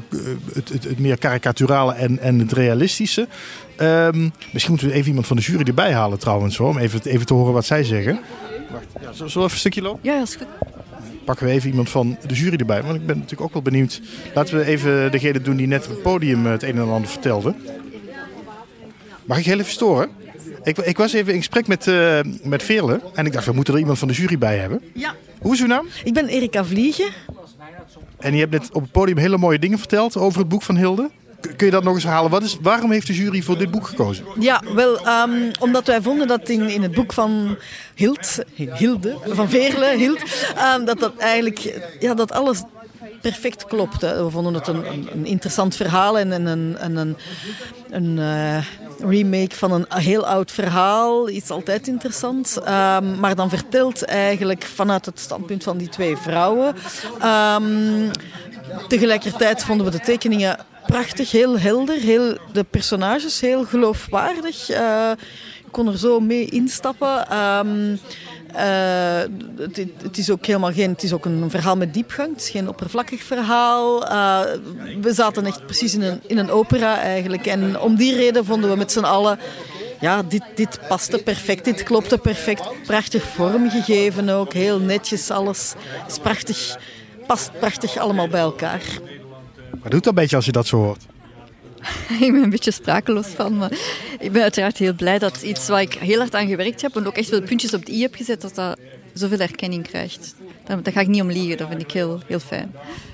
het, 0.53 0.69
het, 0.69 0.83
het, 0.83 0.99
meer 0.99 1.17
karikaturale 1.17 1.93
en, 1.93 2.19
en 2.19 2.39
het 2.39 2.51
realistische. 2.51 3.27
Um, 3.81 4.31
misschien 4.51 4.73
moeten 4.73 4.89
we 4.89 4.93
even 4.93 5.07
iemand 5.07 5.27
van 5.27 5.37
de 5.37 5.43
jury 5.43 5.63
erbij 5.63 5.93
halen 5.93 6.19
trouwens, 6.19 6.57
hoor, 6.57 6.69
om 6.69 6.77
even, 6.77 7.01
even 7.03 7.25
te 7.25 7.33
horen 7.33 7.53
wat 7.53 7.65
zij 7.65 7.83
zeggen. 7.83 8.19
Wacht, 8.71 8.85
ja, 9.01 9.11
zullen 9.13 9.33
we 9.33 9.39
even 9.39 9.43
een 9.43 9.49
stukje 9.49 9.81
lopen? 9.81 9.99
Ja, 10.03 10.17
dat 10.17 10.27
is 10.27 10.35
goed. 10.35 10.47
Pakken 11.25 11.45
we 11.45 11.51
even 11.51 11.69
iemand 11.69 11.89
van 11.89 12.17
de 12.27 12.33
jury 12.33 12.55
erbij, 12.55 12.83
want 12.83 12.95
ik 12.95 13.05
ben 13.05 13.15
natuurlijk 13.15 13.41
ook 13.41 13.53
wel 13.53 13.61
benieuwd. 13.61 14.01
Laten 14.33 14.57
we 14.57 14.65
even 14.65 15.11
degene 15.11 15.41
doen 15.41 15.55
die 15.55 15.67
net 15.67 15.83
op 15.85 15.89
het 15.89 16.01
podium 16.01 16.45
het 16.45 16.63
een 16.63 16.75
en 16.75 16.89
ander 16.89 17.09
vertelde. 17.09 17.55
Mag 19.25 19.37
ik 19.37 19.45
heel 19.45 19.59
even 19.59 19.71
storen? 19.71 20.09
Ik, 20.63 20.77
ik, 20.77 20.97
was 20.97 21.13
even 21.13 21.33
in 21.33 21.37
gesprek 21.37 21.67
met, 21.67 21.87
uh, 21.87 22.19
met 22.43 22.63
Veerle 22.63 23.01
en 23.13 23.25
ik 23.25 23.33
dacht, 23.33 23.45
we 23.45 23.51
moeten 23.51 23.73
er 23.73 23.79
iemand 23.79 23.99
van 23.99 24.07
de 24.07 24.13
jury 24.13 24.37
bij 24.37 24.57
hebben. 24.57 24.81
Ja. 24.93 25.15
Hoe 25.41 25.53
is 25.53 25.61
uw 25.61 25.67
naam? 25.67 25.87
Ik 26.03 26.13
ben 26.13 26.27
Erika 26.27 26.65
Vliegen. 26.65 27.09
En 28.17 28.33
je 28.33 28.39
hebt 28.39 28.51
net 28.51 28.71
op 28.71 28.81
het 28.81 28.91
podium 28.91 29.17
hele 29.17 29.37
mooie 29.37 29.59
dingen 29.59 29.77
verteld 29.77 30.17
over 30.17 30.39
het 30.39 30.47
boek 30.49 30.61
van 30.61 30.75
Hilde. 30.75 31.09
Kun 31.55 31.65
je 31.65 31.71
dat 31.71 31.83
nog 31.83 31.93
eens 31.93 32.03
herhalen? 32.03 32.31
Wat 32.31 32.43
is, 32.43 32.57
waarom 32.61 32.91
heeft 32.91 33.07
de 33.07 33.13
jury 33.13 33.41
voor 33.41 33.57
dit 33.57 33.71
boek 33.71 33.87
gekozen? 33.87 34.25
Ja, 34.39 34.61
wel, 34.75 35.07
um, 35.07 35.51
omdat 35.59 35.87
wij 35.87 36.01
vonden 36.01 36.27
dat 36.27 36.49
in, 36.49 36.69
in 36.69 36.81
het 36.81 36.91
boek 36.91 37.13
van 37.13 37.57
Hild, 37.95 38.43
Hilde, 38.53 39.17
van 39.25 39.49
Veerle, 39.49 39.97
Hild, 39.97 40.21
um, 40.75 40.85
dat 40.85 40.99
dat 40.99 41.17
eigenlijk, 41.17 41.79
ja, 41.99 42.13
dat 42.13 42.31
alles 42.31 42.63
perfect 43.21 43.65
klopt. 43.65 44.01
Hè. 44.01 44.23
We 44.23 44.31
vonden 44.31 44.53
het 44.53 44.67
een, 44.67 44.91
een, 44.91 45.09
een 45.13 45.25
interessant 45.25 45.75
verhaal 45.75 46.19
en, 46.19 46.31
en 46.31 46.45
een, 46.45 46.77
en 46.77 46.95
een, 46.95 47.17
een 47.89 48.17
uh, 48.17 48.65
remake 49.03 49.55
van 49.55 49.71
een 49.71 49.85
heel 49.89 50.27
oud 50.27 50.51
verhaal. 50.51 51.29
Iets 51.29 51.49
altijd 51.49 51.87
interessant. 51.87 52.57
Um, 52.57 53.19
maar 53.19 53.35
dan 53.35 53.49
vertelt 53.49 54.05
eigenlijk 54.05 54.63
vanuit 54.63 55.05
het 55.05 55.19
standpunt 55.19 55.63
van 55.63 55.77
die 55.77 55.89
twee 55.89 56.15
vrouwen. 56.15 56.75
Um, 57.23 58.11
tegelijkertijd 58.87 59.63
vonden 59.63 59.85
we 59.85 59.91
de 59.91 59.99
tekeningen 59.99 60.57
prachtig, 60.85 61.31
heel 61.31 61.59
helder. 61.59 61.97
Heel, 61.97 62.37
de 62.53 62.63
personages 62.63 63.39
heel 63.39 63.65
geloofwaardig. 63.65 64.69
Uh, 64.69 65.11
ik 65.65 65.71
kon 65.71 65.87
er 65.87 65.97
zo 65.97 66.19
mee 66.19 66.45
instappen. 66.45 67.37
Um, 67.37 67.99
uh, 68.55 69.21
het, 69.57 69.85
het, 70.03 70.17
is 70.17 70.29
ook 70.29 70.45
helemaal 70.45 70.71
geen. 70.71 70.89
Het 70.89 71.03
is 71.03 71.13
ook 71.13 71.25
een 71.25 71.49
verhaal 71.49 71.77
met 71.77 71.93
diepgang. 71.93 72.31
Het 72.31 72.41
is 72.41 72.49
geen 72.49 72.67
oppervlakkig 72.67 73.23
verhaal. 73.23 74.03
Uh, 74.03 74.41
we 75.01 75.13
zaten 75.13 75.45
echt 75.45 75.65
precies 75.65 75.93
in 75.93 76.01
een, 76.01 76.19
in 76.27 76.37
een 76.37 76.51
opera 76.51 76.99
eigenlijk. 76.99 77.45
En 77.45 77.79
om 77.79 77.95
die 77.95 78.15
reden 78.15 78.45
vonden 78.45 78.69
we 78.69 78.75
met 78.75 78.91
z'n 78.91 78.99
allen. 78.99 79.39
Ja, 79.99 80.23
dit, 80.23 80.43
dit 80.55 80.79
paste 80.87 81.23
perfect. 81.23 81.65
Dit 81.65 81.83
klopte 81.83 82.17
perfect. 82.17 82.63
Prachtig 82.85 83.23
vormgegeven 83.23 84.29
ook. 84.29 84.53
Heel 84.53 84.79
netjes 84.79 85.31
alles. 85.31 85.73
Is 86.07 86.19
prachtig. 86.19 86.77
Past 87.27 87.51
prachtig 87.59 87.97
allemaal 87.97 88.27
bij 88.27 88.41
elkaar. 88.41 88.81
Wat 89.81 89.91
doet 89.91 90.03
dat 90.03 90.05
een 90.05 90.13
beetje 90.13 90.35
als 90.35 90.45
je 90.45 90.51
dat 90.51 90.67
zo 90.67 90.77
hoort? 90.77 91.05
ik 92.25 92.31
ben 92.31 92.43
een 92.43 92.49
beetje 92.49 92.71
sprakeloos 92.71 93.27
van. 93.27 93.57
Maar 93.57 93.71
ik 94.19 94.31
ben 94.31 94.41
uiteraard 94.41 94.77
heel 94.77 94.93
blij 94.93 95.19
dat 95.19 95.41
iets 95.41 95.67
waar 95.67 95.81
ik 95.81 95.93
heel 95.93 96.17
hard 96.17 96.35
aan 96.35 96.47
gewerkt 96.47 96.81
heb 96.81 96.95
en 96.95 97.07
ook 97.07 97.17
echt 97.17 97.29
veel 97.29 97.41
puntjes 97.41 97.73
op 97.73 97.85
de 97.85 97.91
i 97.91 98.01
heb 98.01 98.15
gezet, 98.15 98.41
dat 98.41 98.55
dat 98.55 98.77
zoveel 99.13 99.39
erkenning 99.39 99.87
krijgt. 99.87 100.35
Daar, 100.65 100.83
daar 100.83 100.93
ga 100.93 100.99
ik 100.99 101.07
niet 101.07 101.21
om 101.21 101.31
liegen, 101.31 101.57
dat 101.57 101.67
vind 101.67 101.81
ik 101.81 101.91
heel, 101.91 102.19
heel 102.27 102.39
fijn. 102.39 102.71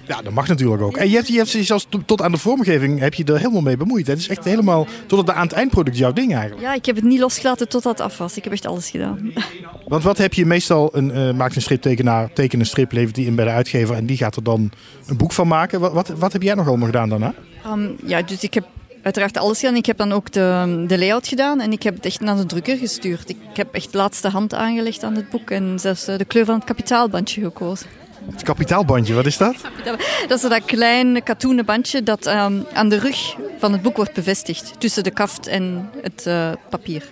Ja, 0.08 0.22
dat 0.22 0.34
mag 0.34 0.48
natuurlijk 0.48 0.82
ook. 0.82 0.98
En 0.98 1.10
je 1.10 1.16
hebt, 1.16 1.28
je 1.28 1.38
hebt 1.38 1.50
zelfs 1.50 1.88
tot 2.06 2.22
aan 2.22 2.32
de 2.32 2.38
vormgeving 2.38 3.00
heb 3.00 3.14
je 3.14 3.24
er 3.24 3.38
helemaal 3.38 3.62
mee 3.62 3.78
bemoeid. 3.78 4.08
Het 4.08 4.20
is 4.20 4.28
echt 4.28 4.44
helemaal 4.44 4.88
tot 5.06 5.30
aan 5.30 5.44
het 5.44 5.56
eindproduct 5.56 5.98
jouw 5.98 6.14
ding 6.14 6.34
eigenlijk. 6.34 6.62
Ja, 6.62 6.74
ik 6.74 6.86
heb 6.86 6.96
het 6.96 7.06
niet 7.06 7.20
losgelaten 7.20 7.70
tot 7.70 7.84
dat 7.84 8.00
af 8.00 8.18
was. 8.18 8.38
Ik 8.38 8.44
heb 8.44 8.54
echt 8.54 8.66
alles 8.66 8.90
gedaan. 8.90 9.32
Want 9.88 10.04
wat 10.04 10.18
heb 10.18 10.34
je 10.34 10.46
meestal? 10.46 10.90
Een, 10.94 11.18
uh, 11.18 11.34
maakt 11.34 11.56
een 11.56 11.62
striptekenaar, 11.62 12.34
teken 12.34 12.60
een 12.60 12.66
strip, 12.66 12.92
levert 12.92 13.16
die 13.16 13.26
in 13.26 13.36
bij 13.36 13.46
de 13.46 13.52
uitgever 13.52 13.96
en 13.96 14.06
die 14.06 14.18
gaat 14.18 14.36
er 14.36 14.44
dan 14.44 14.72
een 15.08 15.18
boek 15.18 15.32
van 15.32 15.48
maken. 15.48 15.80
Wat, 15.80 15.94
wat, 15.94 16.08
wat 16.08 16.34
heb 16.34 16.42
jij 16.42 16.54
nog 16.54 16.68
allemaal 16.68 16.86
gedaan 16.86 17.10
daarna? 17.10 17.34
Um, 17.68 17.96
ja, 18.06 18.22
dus 18.22 18.44
ik 18.44 18.54
heb 18.54 18.66
uiteraard 19.04 19.38
alles 19.38 19.60
gedaan. 19.60 19.76
Ik 19.76 19.86
heb 19.86 19.98
dan 19.98 20.12
ook 20.12 20.32
de, 20.32 20.84
de 20.88 20.98
layout 20.98 21.28
gedaan 21.28 21.62
en 21.62 21.72
ik 21.72 21.84
heb 21.84 21.96
het 21.96 22.06
echt 22.06 22.20
naar 22.20 22.36
de 22.36 22.46
drukker 22.46 22.78
gestuurd. 22.78 23.30
Ik 23.30 23.38
heb 23.54 23.74
echt 23.74 23.94
laatste 23.94 24.28
hand 24.28 24.54
aangelegd 24.54 25.04
aan 25.04 25.16
het 25.16 25.30
boek 25.30 25.52
en 25.52 25.80
zelfs 25.80 26.06
de 26.06 26.26
kleur 26.26 26.46
van 26.46 26.56
het 26.56 26.64
kapitaalbandje 26.64 27.42
gekozen. 27.42 27.88
Het 28.32 28.44
kapitaalbandje, 28.44 29.14
wat 29.14 29.26
is 29.26 29.38
dat? 29.38 29.56
Dat 30.28 30.44
is 30.44 30.50
dat 30.50 30.66
kleine 30.66 31.22
katoenen 31.22 31.66
bandje 31.66 32.04
dat 32.04 32.28
um, 32.28 32.66
aan 32.74 32.90
de 32.90 33.00
rug 33.00 33.36
van 33.60 33.72
het 33.72 33.82
boek 33.82 33.96
wordt 33.96 34.14
bevestigd. 34.14 34.74
Tussen 34.78 35.04
de 35.04 35.12
kaft 35.12 35.48
en 35.48 35.90
het 36.02 36.26
uh, 36.28 36.52
papier. 36.70 37.04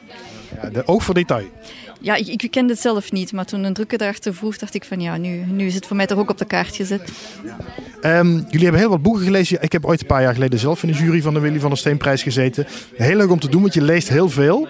Ja, 0.62 0.70
de 0.70 0.88
oog 0.88 1.04
voor 1.04 1.14
detail. 1.14 1.46
Ja, 2.00 2.16
ik, 2.16 2.44
ik 2.44 2.52
kende 2.52 2.74
het 2.74 2.82
zelf 2.82 3.12
niet, 3.12 3.32
maar 3.32 3.46
toen 3.46 3.64
een 3.64 3.74
drukker 3.74 3.98
daarachter 3.98 4.34
vroeg, 4.34 4.58
dacht 4.58 4.74
ik 4.74 4.86
van 4.86 5.02
ja, 5.02 5.18
nu, 5.18 5.44
nu 5.48 5.66
is 5.66 5.76
het 5.76 5.86
voor 5.86 5.96
mij 5.96 6.06
toch 6.06 6.18
ook 6.18 6.30
op 6.30 6.38
de 6.38 6.46
kaart 6.46 6.76
gezet. 6.76 7.12
Um, 8.06 8.34
jullie 8.34 8.64
hebben 8.64 8.80
heel 8.80 8.90
wat 8.90 9.02
boeken 9.02 9.24
gelezen. 9.24 9.62
Ik 9.62 9.72
heb 9.72 9.86
ooit 9.86 10.02
een 10.02 10.08
paar 10.08 10.22
jaar 10.22 10.34
geleden 10.34 10.60
zelf 10.60 10.84
in 10.84 10.92
de 10.92 10.98
jury 10.98 11.22
van 11.22 11.34
de 11.34 11.40
Willy 11.40 11.60
van 11.60 11.70
der 11.70 11.78
Steenprijs 11.78 12.24
gezeten. 12.24 12.68
Heel 12.96 13.16
leuk 13.16 13.32
om 13.32 13.40
te 13.40 13.50
doen, 13.50 13.62
want 13.62 13.74
je 13.74 13.82
leest 13.82 14.10
heel 14.10 14.30
veel. 14.30 14.68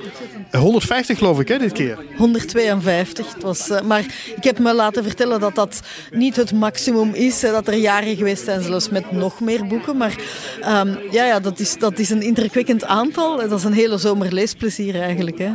150 0.52 1.18
geloof 1.18 1.40
ik, 1.40 1.48
hè, 1.48 1.58
dit 1.58 1.72
keer? 1.72 1.98
152. 2.18 3.34
Het 3.34 3.44
was, 3.44 3.70
uh, 3.70 3.82
maar 3.82 4.06
ik 4.36 4.44
heb 4.44 4.60
me 4.60 4.74
laten 4.74 5.04
vertellen 5.04 5.40
dat 5.40 5.56
dat 5.56 5.82
niet 6.12 6.36
het 6.36 6.54
maximum 6.54 7.14
is. 7.14 7.42
Hè, 7.42 7.52
dat 7.52 7.68
er 7.68 7.74
jaren 7.74 8.16
geweest 8.16 8.44
zijn, 8.44 8.62
zelfs 8.62 8.90
met 8.90 9.12
nog 9.12 9.40
meer 9.40 9.68
boeken. 9.68 9.98
Maar 9.98 10.16
um, 10.60 10.98
ja, 11.12 11.26
ja 11.26 11.40
dat, 11.40 11.60
is, 11.60 11.78
dat 11.78 12.00
is 12.00 12.10
een 12.10 12.22
indrukwekkend 12.22 12.84
aantal. 12.84 13.38
Dat 13.38 13.60
is 13.60 13.64
een 13.64 13.74
hele 13.74 13.98
zomer 13.98 14.34
leesplezier 14.34 15.02
eigenlijk. 15.02 15.38
Hè. 15.38 15.52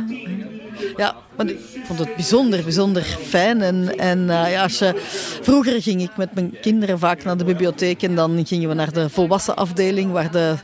Ja. 0.97 1.15
Ik 1.37 1.81
vond 1.83 1.99
het 1.99 2.15
bijzonder, 2.15 2.63
bijzonder 2.63 3.03
fijn. 3.03 3.61
En, 3.61 3.97
en 3.97 4.19
uh, 4.19 4.51
ja, 4.51 4.63
als 4.63 4.79
je, 4.79 4.93
vroeger 5.41 5.81
ging 5.81 6.01
ik 6.01 6.17
met 6.17 6.33
mijn 6.33 6.53
kinderen 6.61 6.99
vaak 6.99 7.23
naar 7.23 7.37
de 7.37 7.43
bibliotheek 7.43 8.03
en 8.03 8.15
dan 8.15 8.45
gingen 8.45 8.69
we 8.69 8.75
naar 8.75 8.93
de 8.93 9.09
volwassen 9.09 9.55
afdeling 9.55 10.11
waar 10.11 10.31
de 10.31 10.55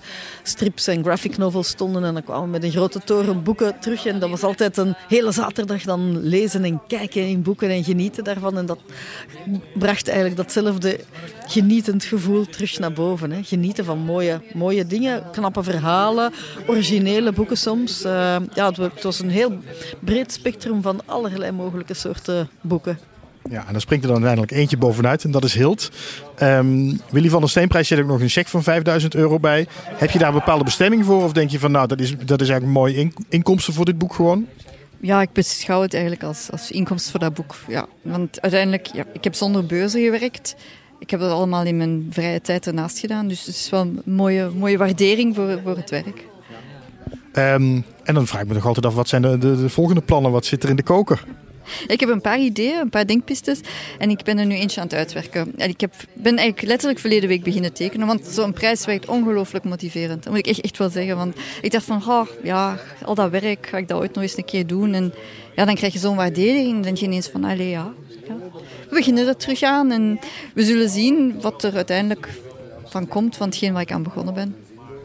strips 0.44 0.88
en 0.88 1.04
graphic 1.04 1.38
novels 1.38 1.68
stonden. 1.68 2.04
En 2.04 2.14
dan 2.14 2.24
kwamen 2.24 2.44
we 2.44 2.50
met 2.50 2.64
een 2.64 2.72
grote 2.72 3.00
toren 3.04 3.44
boeken 3.44 3.80
terug. 3.80 4.06
En 4.06 4.20
dat 4.20 4.30
was 4.30 4.44
altijd 4.44 4.78
een 4.78 4.96
hele 5.08 5.32
zaterdag 5.32 5.84
dan 5.84 6.20
lezen 6.22 6.64
en 6.64 6.82
kijken 6.88 7.28
in 7.28 7.42
boeken 7.42 7.70
en 7.70 7.84
genieten 7.84 8.24
daarvan. 8.24 8.58
En 8.58 8.66
dat 8.66 8.80
bracht 9.74 10.08
eigenlijk 10.08 10.38
datzelfde 10.38 11.00
genietend 11.48 12.04
gevoel 12.04 12.46
terug 12.46 12.80
naar 12.80 12.94
boven. 12.94 13.32
Hè. 13.32 13.44
Genieten 13.44 13.86
van 13.86 14.00
mooie, 14.00 14.42
mooie 14.54 14.88
dingen, 14.88 15.24
knappe 15.32 15.64
verhalen, 15.64 16.34
originele 16.68 17.32
boeken 17.32 17.58
soms. 17.58 18.06
Uh, 18.06 18.36
ja, 18.54 18.72
het 18.72 19.04
was 19.04 19.20
een 19.20 19.30
heel 19.30 19.58
breed 20.00 20.32
spectrum 20.32 20.57
van 20.82 21.02
allerlei 21.06 21.52
mogelijke 21.52 21.94
soorten 21.94 22.50
boeken. 22.62 23.00
Ja, 23.50 23.66
en 23.66 23.72
dan 23.72 23.82
springt 23.82 24.04
er 24.04 24.12
dan 24.12 24.24
uiteindelijk 24.24 24.62
eentje 24.62 24.78
bovenuit 24.78 25.24
en 25.24 25.32
dat 25.32 25.44
is 25.44 25.54
Hilt. 25.54 25.92
Um, 26.42 27.00
Willy 27.10 27.30
van 27.30 27.40
der 27.40 27.50
Steenprijs 27.50 27.88
zet 27.88 28.00
ook 28.00 28.08
nog 28.08 28.22
een 28.22 28.30
cheque 28.30 28.50
van 28.50 28.64
5000 28.64 29.16
euro 29.16 29.40
bij. 29.40 29.68
Heb 29.84 30.10
je 30.10 30.20
daar 30.20 30.28
een 30.28 30.34
bepaalde 30.34 30.64
bestemming 30.64 31.06
voor? 31.06 31.24
Of 31.24 31.32
denk 31.32 31.50
je 31.50 31.60
van 31.60 31.72
nou, 31.72 31.88
dat 31.88 32.00
is, 32.00 32.18
dat 32.18 32.42
is 32.42 32.50
eigenlijk 32.50 32.80
mooi 32.80 33.12
inkomsten 33.30 33.74
voor 33.74 33.86
dit 33.86 33.98
boek 33.98 34.14
gewoon? 34.14 34.48
Ja, 35.02 35.22
ik 35.22 35.32
beschouw 35.34 35.82
het 35.82 35.94
eigenlijk 35.94 36.24
als, 36.24 36.48
als 36.52 36.72
inkomsten 36.72 37.12
voor 37.12 37.20
dat 37.20 37.34
boek. 37.34 37.56
Ja, 37.68 37.88
want 38.02 38.42
uiteindelijk, 38.42 38.86
ja, 38.86 39.04
ik 39.14 39.24
heb 39.24 39.36
zonder 39.36 39.66
beurzen 39.66 40.02
gewerkt. 40.02 40.56
Ik 41.00 41.10
heb 41.10 41.20
dat 41.20 41.32
allemaal 41.32 41.64
in 41.64 41.78
mijn 41.78 42.08
vrije 42.10 42.42
tijd 42.42 42.68
ernaast 42.68 43.00
gedaan. 43.00 43.28
Dus 43.28 43.46
het 43.46 43.56
is 43.56 43.70
wel 43.70 43.82
een 43.82 44.02
mooie, 44.06 44.50
mooie 44.56 44.78
waardering 44.78 45.36
voor, 45.36 45.60
voor 45.64 45.76
het 45.76 45.90
werk. 45.90 46.26
Um, 47.34 47.86
en 48.08 48.14
dan 48.14 48.28
vraag 48.28 48.42
ik 48.42 48.48
me 48.48 48.54
nog 48.54 48.66
altijd 48.66 48.86
af, 48.86 48.94
wat 48.94 49.08
zijn 49.08 49.22
de, 49.22 49.38
de, 49.38 49.62
de 49.62 49.70
volgende 49.70 50.02
plannen? 50.02 50.32
Wat 50.32 50.46
zit 50.46 50.64
er 50.64 50.70
in 50.70 50.76
de 50.76 50.84
koker? 50.84 51.24
Ik 51.88 52.00
heb 52.00 52.10
een 52.10 52.22
paar 52.22 52.40
ideeën, 52.40 52.80
een 52.80 52.90
paar 52.90 53.08
denkpistes. 53.08 53.60
En 53.98 54.10
ik 54.10 54.24
ben 54.24 54.38
er 54.38 54.46
nu 54.46 54.56
eentje 54.56 54.82
aan 54.82 54.88
het 54.88 54.96
uitwerken. 54.96 55.54
En 55.58 55.70
ik 55.70 55.82
heb, 55.82 55.94
ben 56.14 56.38
eigenlijk 56.38 56.68
letterlijk 56.68 57.00
verleden 57.00 57.30
week 57.30 57.44
beginnen 57.44 57.74
tekenen. 57.74 58.08
Want 58.08 58.26
zo'n 58.26 58.54
prijs 58.54 58.86
werkt 58.86 59.08
ongelooflijk 59.08 59.66
motiverend. 59.66 60.24
Dat 60.24 60.34
moet 60.34 60.40
ik 60.40 60.48
echt, 60.48 60.62
echt 60.62 60.78
wel 60.78 60.90
zeggen. 60.90 61.18
Want 61.18 61.36
ik 61.62 61.72
dacht 61.72 61.86
van, 61.86 62.04
oh, 62.08 62.28
ja, 62.44 62.78
al 63.06 63.16
dat 63.16 63.32
werk, 63.32 63.68
ga 63.68 63.78
ik 63.78 63.88
dat 63.88 64.00
ooit 64.00 64.14
nog 64.14 64.24
eens 64.24 64.38
een 64.38 64.46
keer 64.46 64.68
doen? 64.68 64.94
En 64.94 65.14
ja, 65.56 65.66
dan 65.66 65.76
krijg 65.76 65.94
je 65.94 66.00
zo'n 66.00 66.16
waardering. 66.16 66.74
Dan 66.74 66.82
denk 66.82 66.98
je 66.98 67.06
ineens 67.06 67.28
van, 67.28 67.44
allee, 67.44 67.70
ja, 67.70 67.94
ja. 68.28 68.36
We 68.90 68.96
beginnen 68.96 69.28
er 69.28 69.38
terug 69.38 69.62
aan. 69.64 69.92
En 69.92 70.20
we 70.54 70.64
zullen 70.64 70.90
zien 70.90 71.42
wat 71.42 71.64
er 71.64 71.76
uiteindelijk 71.76 72.30
van 72.86 73.08
komt 73.08 73.36
van 73.36 73.48
hetgeen 73.48 73.74
waar 73.74 73.82
ik 73.82 73.92
aan 73.92 74.04
begonnen 74.04 74.34
ben. 74.34 74.56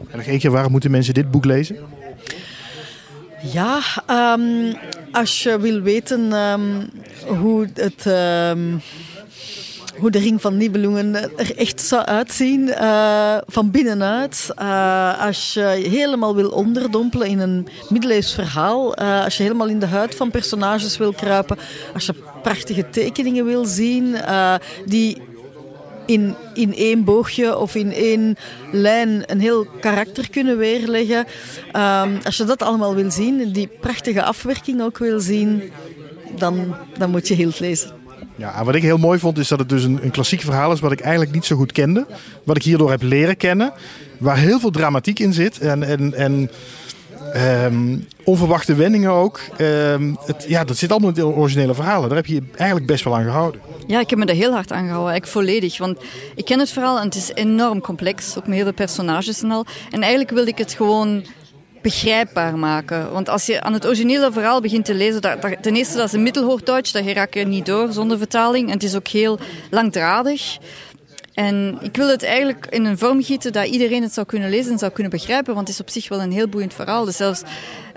En 0.09 0.17
nog 0.17 0.27
één 0.27 0.39
keer, 0.39 0.51
waarom 0.51 0.71
moeten 0.71 0.91
mensen 0.91 1.13
dit 1.13 1.31
boek 1.31 1.45
lezen? 1.45 1.77
Ja, 3.51 3.79
um, 4.33 4.75
als 5.11 5.43
je 5.43 5.59
wil 5.59 5.81
weten 5.81 6.33
um, 6.33 6.89
hoe 7.39 7.67
het... 7.73 8.05
Um, 8.05 8.81
hoe 9.97 10.11
de 10.11 10.19
ring 10.19 10.41
van 10.41 10.57
Nibelungen 10.57 11.15
er 11.15 11.57
echt 11.57 11.81
zou 11.81 12.05
uitzien 12.05 12.67
uh, 12.67 13.37
van 13.45 13.71
binnenuit. 13.71 14.49
Uh, 14.59 15.25
als 15.25 15.53
je 15.53 15.61
helemaal 15.89 16.35
wil 16.35 16.49
onderdompelen 16.49 17.27
in 17.27 17.39
een 17.39 17.67
middeleeuws 17.89 18.33
verhaal. 18.33 19.01
Uh, 19.01 19.23
als 19.23 19.37
je 19.37 19.43
helemaal 19.43 19.67
in 19.67 19.79
de 19.79 19.85
huid 19.85 20.15
van 20.15 20.31
personages 20.31 20.97
wil 20.97 21.13
kruipen. 21.13 21.57
Als 21.93 22.05
je 22.05 22.13
prachtige 22.41 22.89
tekeningen 22.89 23.45
wil 23.45 23.65
zien 23.65 24.15
die 24.85 25.21
in, 26.05 26.35
in 26.53 26.75
één 26.75 27.03
boogje 27.03 27.57
of 27.57 27.75
in 27.75 27.93
één 27.93 28.35
lijn 28.71 29.23
een 29.25 29.39
heel 29.39 29.67
karakter 29.79 30.29
kunnen 30.29 30.57
weerleggen. 30.57 31.25
Um, 31.75 32.19
als 32.23 32.37
je 32.37 32.43
dat 32.43 32.61
allemaal 32.61 32.95
wil 32.95 33.11
zien, 33.11 33.51
die 33.51 33.69
prachtige 33.79 34.23
afwerking 34.23 34.81
ook 34.81 34.97
wil 34.97 35.19
zien, 35.19 35.71
dan, 36.37 36.75
dan 36.97 37.09
moet 37.09 37.27
je 37.27 37.33
Hild 37.33 37.59
lezen. 37.59 37.91
Ja, 38.35 38.63
wat 38.63 38.75
ik 38.75 38.81
heel 38.81 38.97
mooi 38.97 39.19
vond 39.19 39.37
is 39.37 39.47
dat 39.47 39.59
het 39.59 39.69
dus 39.69 39.83
een, 39.83 39.99
een 40.03 40.11
klassiek 40.11 40.41
verhaal 40.41 40.71
is 40.71 40.79
wat 40.79 40.91
ik 40.91 40.99
eigenlijk 40.99 41.31
niet 41.31 41.45
zo 41.45 41.55
goed 41.55 41.71
kende. 41.71 42.05
Wat 42.43 42.55
ik 42.55 42.63
hierdoor 42.63 42.89
heb 42.89 43.01
leren 43.01 43.37
kennen. 43.37 43.73
Waar 44.17 44.37
heel 44.37 44.59
veel 44.59 44.71
dramatiek 44.71 45.19
in 45.19 45.33
zit. 45.33 45.59
En, 45.59 45.83
en, 45.83 46.13
en 46.13 46.49
um, 47.35 48.07
onverwachte 48.23 48.75
wendingen 48.75 49.11
ook. 49.11 49.39
Um, 49.57 50.17
het, 50.25 50.45
ja, 50.47 50.63
dat 50.63 50.77
zit 50.77 50.91
allemaal 50.91 51.09
in 51.09 51.15
de 51.15 51.25
originele 51.25 51.73
verhalen. 51.73 52.07
Daar 52.09 52.17
heb 52.17 52.25
je 52.25 52.41
eigenlijk 52.55 52.87
best 52.87 53.03
wel 53.03 53.15
aan 53.15 53.23
gehouden. 53.23 53.61
Ja, 53.87 53.99
ik 53.99 54.09
heb 54.09 54.19
me 54.19 54.25
er 54.25 54.35
heel 54.35 54.51
hard 54.51 54.71
aan 54.71 54.85
gehouden, 54.85 55.11
eigenlijk 55.11 55.47
volledig. 55.47 55.77
Want 55.77 55.97
ik 56.35 56.45
ken 56.45 56.59
het 56.59 56.69
verhaal 56.69 56.97
en 56.97 57.05
het 57.05 57.15
is 57.15 57.31
enorm 57.33 57.81
complex, 57.81 58.37
ook 58.37 58.47
met 58.47 58.55
heel 58.55 58.63
veel 58.63 58.73
personages 58.73 59.41
en 59.41 59.51
al. 59.51 59.65
En 59.91 60.01
eigenlijk 60.01 60.31
wilde 60.31 60.49
ik 60.49 60.57
het 60.57 60.73
gewoon 60.73 61.25
begrijpbaar 61.81 62.57
maken. 62.57 63.11
Want 63.11 63.29
als 63.29 63.45
je 63.45 63.61
aan 63.61 63.73
het 63.73 63.85
originele 63.85 64.31
verhaal 64.31 64.61
begint 64.61 64.85
te 64.85 64.93
lezen, 64.93 65.21
ten 65.61 65.75
eerste 65.75 65.97
dat 65.97 66.05
is 66.05 66.13
een 66.13 66.23
Middelhoogduits, 66.23 66.91
dat 66.91 67.05
raak 67.05 67.33
je 67.33 67.45
niet 67.45 67.65
door 67.65 67.91
zonder 67.91 68.17
vertaling. 68.17 68.67
En 68.67 68.73
het 68.73 68.83
is 68.83 68.95
ook 68.95 69.07
heel 69.07 69.39
langdradig. 69.69 70.57
En 71.33 71.77
ik 71.81 71.95
wil 71.95 72.07
het 72.09 72.23
eigenlijk 72.23 72.67
in 72.69 72.85
een 72.85 72.97
vorm 72.97 73.23
gieten 73.23 73.51
dat 73.53 73.67
iedereen 73.67 74.01
het 74.01 74.13
zou 74.13 74.25
kunnen 74.25 74.49
lezen 74.49 74.71
en 74.71 74.79
zou 74.79 74.91
kunnen 74.91 75.11
begrijpen, 75.11 75.53
want 75.53 75.67
het 75.67 75.75
is 75.77 75.81
op 75.81 75.89
zich 75.89 76.09
wel 76.09 76.21
een 76.21 76.31
heel 76.31 76.47
boeiend 76.47 76.73
verhaal. 76.73 77.05
Dus 77.05 77.17
zelfs 77.17 77.41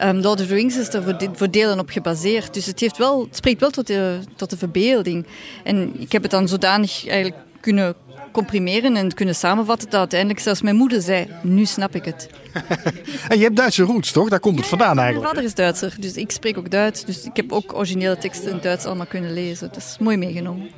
um, 0.05 0.21
Lord 0.21 0.41
of 0.41 0.47
the 0.47 0.55
Rings 0.55 0.77
is 0.77 0.95
er 0.95 1.03
voor, 1.03 1.17
voor, 1.33 1.51
delen 1.51 1.79
op 1.79 1.91
gebaseerd. 1.91 2.55
Dus 2.55 2.67
het, 2.67 2.81
heeft 2.81 2.97
wel, 2.97 3.21
het 3.21 3.37
spreekt 3.37 3.61
wel 3.61 3.71
tot 3.71 3.87
de, 3.87 4.19
tot 4.37 4.51
de 4.51 4.57
verbeelding. 4.57 5.27
En 5.65 6.01
ik 6.01 6.13
heb 6.13 6.23
het 6.23 6.31
dan 6.31 6.49
zodanig 6.49 7.07
eigenlijk 7.07 7.43
kunnen 7.61 7.95
comprimeren 8.33 8.97
en 8.97 9.15
kunnen 9.15 9.35
samenvatten 9.35 9.91
dat 9.91 9.99
uiteindelijk 9.99 10.41
zelfs 10.41 10.63
mijn 10.63 10.77
moeder 10.77 11.03
zei, 11.03 11.27
nu 11.43 11.65
snap 11.65 11.95
ik 11.95 12.05
het. 12.05 12.31
en 13.29 13.37
je 13.39 13.43
hebt 13.43 13.57
Duitse 13.57 13.83
roots, 13.83 14.13
toch? 14.13 14.29
Daar 14.29 14.41
komt 14.41 14.59
het 14.59 14.69
vandaan 14.69 14.99
eigenlijk. 14.99 15.21
Mijn 15.21 15.35
vader 15.35 15.45
is 15.45 15.55
Duitser, 15.55 15.95
dus 16.01 16.17
ik 16.17 16.31
spreek 16.31 16.59
ook 16.59 16.71
Duits. 16.71 17.05
Dus 17.05 17.25
ik 17.25 17.37
heb 17.37 17.53
ook 17.53 17.75
originele 17.75 18.19
teksten 18.19 18.51
in 18.51 18.59
Duits 18.61 18.85
allemaal 18.85 19.07
kunnen 19.07 19.33
lezen. 19.33 19.69
Dat 19.69 19.77
is 19.77 19.97
mooi 20.01 20.17
meegenomen. 20.17 20.71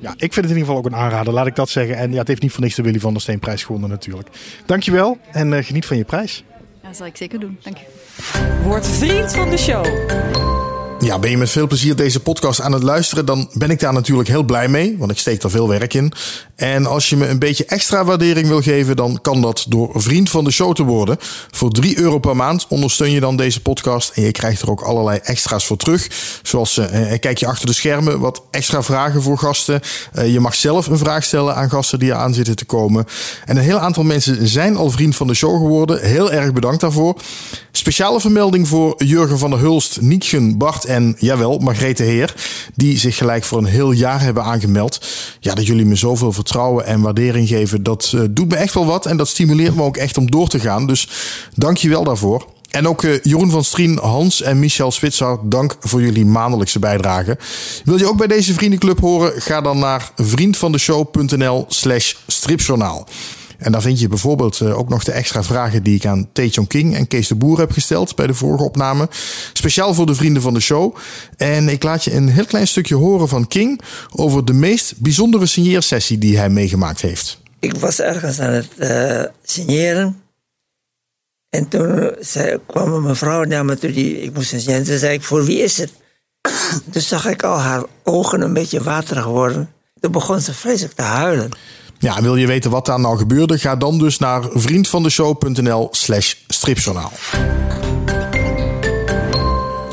Ja, 0.00 0.10
ik 0.10 0.32
vind 0.32 0.34
het 0.34 0.44
in 0.44 0.50
ieder 0.50 0.64
geval 0.64 0.76
ook 0.76 0.86
een 0.86 0.96
aanrader, 0.96 1.32
laat 1.32 1.46
ik 1.46 1.56
dat 1.56 1.68
zeggen. 1.68 1.96
En 1.96 2.12
ja, 2.12 2.18
het 2.18 2.28
heeft 2.28 2.42
niet 2.42 2.52
voor 2.52 2.62
niks 2.62 2.74
de 2.74 2.82
Willy 2.82 3.00
van 3.00 3.12
der 3.12 3.22
Steen 3.22 3.38
prijs 3.38 3.64
gewonnen 3.64 3.90
natuurlijk. 3.90 4.28
Dankjewel 4.66 5.18
en 5.32 5.52
uh, 5.52 5.64
geniet 5.64 5.86
van 5.86 5.96
je 5.96 6.04
prijs. 6.04 6.44
Ja, 6.82 6.88
dat 6.88 6.96
zal 6.96 7.06
ik 7.06 7.16
zeker 7.16 7.40
doen. 7.40 7.58
Dank 7.62 7.76
je. 7.76 7.84
Word 8.62 8.86
vriend 8.86 9.34
van 9.34 9.50
de 9.50 9.56
show. 9.56 9.84
Ja, 11.04 11.18
ben 11.18 11.30
je 11.30 11.36
met 11.36 11.50
veel 11.50 11.66
plezier 11.66 11.96
deze 11.96 12.20
podcast 12.20 12.60
aan 12.60 12.72
het 12.72 12.82
luisteren, 12.82 13.26
dan 13.26 13.48
ben 13.52 13.70
ik 13.70 13.80
daar 13.80 13.92
natuurlijk 13.92 14.28
heel 14.28 14.42
blij 14.42 14.68
mee, 14.68 14.96
want 14.98 15.10
ik 15.10 15.18
steek 15.18 15.42
er 15.42 15.50
veel 15.50 15.68
werk 15.68 15.94
in. 15.94 16.12
En 16.56 16.86
als 16.86 17.08
je 17.08 17.16
me 17.16 17.28
een 17.28 17.38
beetje 17.38 17.64
extra 17.64 18.04
waardering 18.04 18.48
wil 18.48 18.62
geven, 18.62 18.96
dan 18.96 19.18
kan 19.22 19.40
dat 19.40 19.66
door 19.68 19.90
vriend 19.94 20.30
van 20.30 20.44
de 20.44 20.50
show 20.50 20.74
te 20.74 20.82
worden. 20.82 21.16
Voor 21.50 21.70
3 21.70 21.98
euro 21.98 22.18
per 22.18 22.36
maand 22.36 22.66
ondersteun 22.68 23.10
je 23.10 23.20
dan 23.20 23.36
deze 23.36 23.60
podcast 23.60 24.10
en 24.14 24.22
je 24.22 24.30
krijgt 24.30 24.62
er 24.62 24.70
ook 24.70 24.80
allerlei 24.80 25.18
extra's 25.22 25.66
voor 25.66 25.76
terug. 25.76 26.08
Zoals 26.42 26.78
uh, 26.78 26.86
kijk 27.20 27.38
je 27.38 27.46
achter 27.46 27.66
de 27.66 27.72
schermen, 27.72 28.20
wat 28.20 28.42
extra 28.50 28.82
vragen 28.82 29.22
voor 29.22 29.38
gasten. 29.38 29.80
Uh, 30.14 30.32
je 30.32 30.40
mag 30.40 30.54
zelf 30.54 30.86
een 30.86 30.98
vraag 30.98 31.24
stellen 31.24 31.54
aan 31.54 31.70
gasten 31.70 31.98
die 31.98 32.10
er 32.10 32.16
aan 32.16 32.34
zitten 32.34 32.56
te 32.56 32.64
komen. 32.64 33.06
En 33.44 33.56
een 33.56 33.62
heel 33.62 33.78
aantal 33.78 34.02
mensen 34.02 34.48
zijn 34.48 34.76
al 34.76 34.90
vriend 34.90 35.16
van 35.16 35.26
de 35.26 35.34
show 35.34 35.56
geworden. 35.56 36.02
Heel 36.02 36.32
erg 36.32 36.52
bedankt 36.52 36.80
daarvoor. 36.80 37.16
Speciale 37.72 38.20
vermelding 38.20 38.68
voor 38.68 38.94
Jurgen 39.04 39.38
van 39.38 39.50
der 39.50 39.58
Hulst, 39.58 40.00
Nietgen, 40.00 40.58
Bart 40.58 40.84
en 40.84 40.93
jawel, 41.18 41.58
Margrethe 41.58 42.02
Heer. 42.02 42.34
Die 42.74 42.98
zich 42.98 43.16
gelijk 43.16 43.44
voor 43.44 43.58
een 43.58 43.64
heel 43.64 43.92
jaar 43.92 44.20
hebben 44.20 44.44
aangemeld. 44.44 45.06
Ja, 45.40 45.54
dat 45.54 45.66
jullie 45.66 45.84
me 45.84 45.94
zoveel 45.94 46.32
vertrouwen 46.32 46.86
en 46.86 47.00
waardering 47.00 47.48
geven, 47.48 47.82
dat 47.82 48.12
uh, 48.14 48.20
doet 48.30 48.48
me 48.48 48.56
echt 48.56 48.74
wel 48.74 48.86
wat. 48.86 49.06
En 49.06 49.16
dat 49.16 49.28
stimuleert 49.28 49.76
me 49.76 49.82
ook 49.82 49.96
echt 49.96 50.18
om 50.18 50.30
door 50.30 50.48
te 50.48 50.60
gaan. 50.60 50.86
Dus 50.86 51.08
dank 51.54 51.76
je 51.76 51.88
wel 51.88 52.04
daarvoor. 52.04 52.46
En 52.70 52.88
ook 52.88 53.02
uh, 53.02 53.18
Jeroen 53.22 53.50
van 53.50 53.64
Strien, 53.64 53.98
Hans 53.98 54.42
en 54.42 54.58
Michel 54.58 54.90
Switzer, 54.90 55.38
dank 55.42 55.76
voor 55.80 56.02
jullie 56.02 56.26
maandelijkse 56.26 56.78
bijdrage. 56.78 57.38
Wil 57.84 57.98
je 57.98 58.08
ook 58.08 58.16
bij 58.16 58.26
deze 58.26 58.54
vriendenclub 58.54 59.00
horen? 59.00 59.42
Ga 59.42 59.60
dan 59.60 59.78
naar 59.78 60.10
vriendvandeshow.nl 60.16 61.64
slash 61.68 62.14
stripjournaal. 62.26 63.06
En 63.58 63.72
daar 63.72 63.82
vind 63.82 64.00
je 64.00 64.08
bijvoorbeeld 64.08 64.60
eh, 64.60 64.78
ook 64.78 64.88
nog 64.88 65.04
de 65.04 65.12
extra 65.12 65.42
vragen 65.42 65.82
die 65.82 65.94
ik 65.94 66.06
aan 66.06 66.28
Tae 66.32 66.66
King 66.66 66.96
en 66.96 67.06
Kees 67.06 67.28
de 67.28 67.34
Boer 67.34 67.58
heb 67.58 67.72
gesteld 67.72 68.16
bij 68.16 68.26
de 68.26 68.34
vorige 68.34 68.64
opname. 68.64 69.08
Speciaal 69.52 69.94
voor 69.94 70.06
de 70.06 70.14
vrienden 70.14 70.42
van 70.42 70.54
de 70.54 70.60
show. 70.60 70.96
En 71.36 71.68
ik 71.68 71.82
laat 71.82 72.04
je 72.04 72.14
een 72.14 72.28
heel 72.28 72.44
klein 72.44 72.66
stukje 72.66 72.94
horen 72.94 73.28
van 73.28 73.46
King 73.46 73.80
over 74.12 74.44
de 74.44 74.52
meest 74.52 74.98
bijzondere 74.98 75.46
signeersessie 75.46 76.18
die 76.18 76.38
hij 76.38 76.50
meegemaakt 76.50 77.00
heeft. 77.00 77.42
Ik 77.58 77.76
was 77.76 78.00
ergens 78.00 78.40
aan 78.40 78.52
het 78.52 78.68
uh, 78.78 79.22
signeren. 79.42 80.22
En 81.50 81.68
toen 81.68 82.10
zei, 82.20 82.58
kwam 82.66 82.92
een 82.92 83.02
mevrouw 83.02 83.42
naar 83.42 83.64
me 83.64 83.78
toe, 83.78 83.92
die, 83.92 84.20
ik 84.20 84.34
moest 84.34 84.48
signeren. 84.48 84.84
Toen 84.84 84.98
zei 84.98 85.14
ik, 85.14 85.22
voor 85.22 85.44
wie 85.44 85.62
is 85.62 85.78
het? 85.78 85.92
toen 86.92 87.02
zag 87.02 87.26
ik 87.26 87.42
al 87.42 87.58
haar 87.58 87.82
ogen 88.02 88.40
een 88.40 88.52
beetje 88.52 88.82
waterig 88.82 89.24
worden. 89.24 89.72
Toen 90.00 90.12
begon 90.12 90.40
ze 90.40 90.54
vreselijk 90.54 90.94
te 90.94 91.02
huilen. 91.02 91.50
Ja, 91.98 92.22
wil 92.22 92.36
je 92.36 92.46
weten 92.46 92.70
wat 92.70 92.86
daar 92.86 93.00
nou 93.00 93.18
gebeurde? 93.18 93.58
Ga 93.58 93.76
dan 93.76 93.98
dus 93.98 94.18
naar 94.18 94.42
vriendvandeshow.nl 94.52 95.88
slash 95.90 96.34
stripjournaal. 96.48 97.12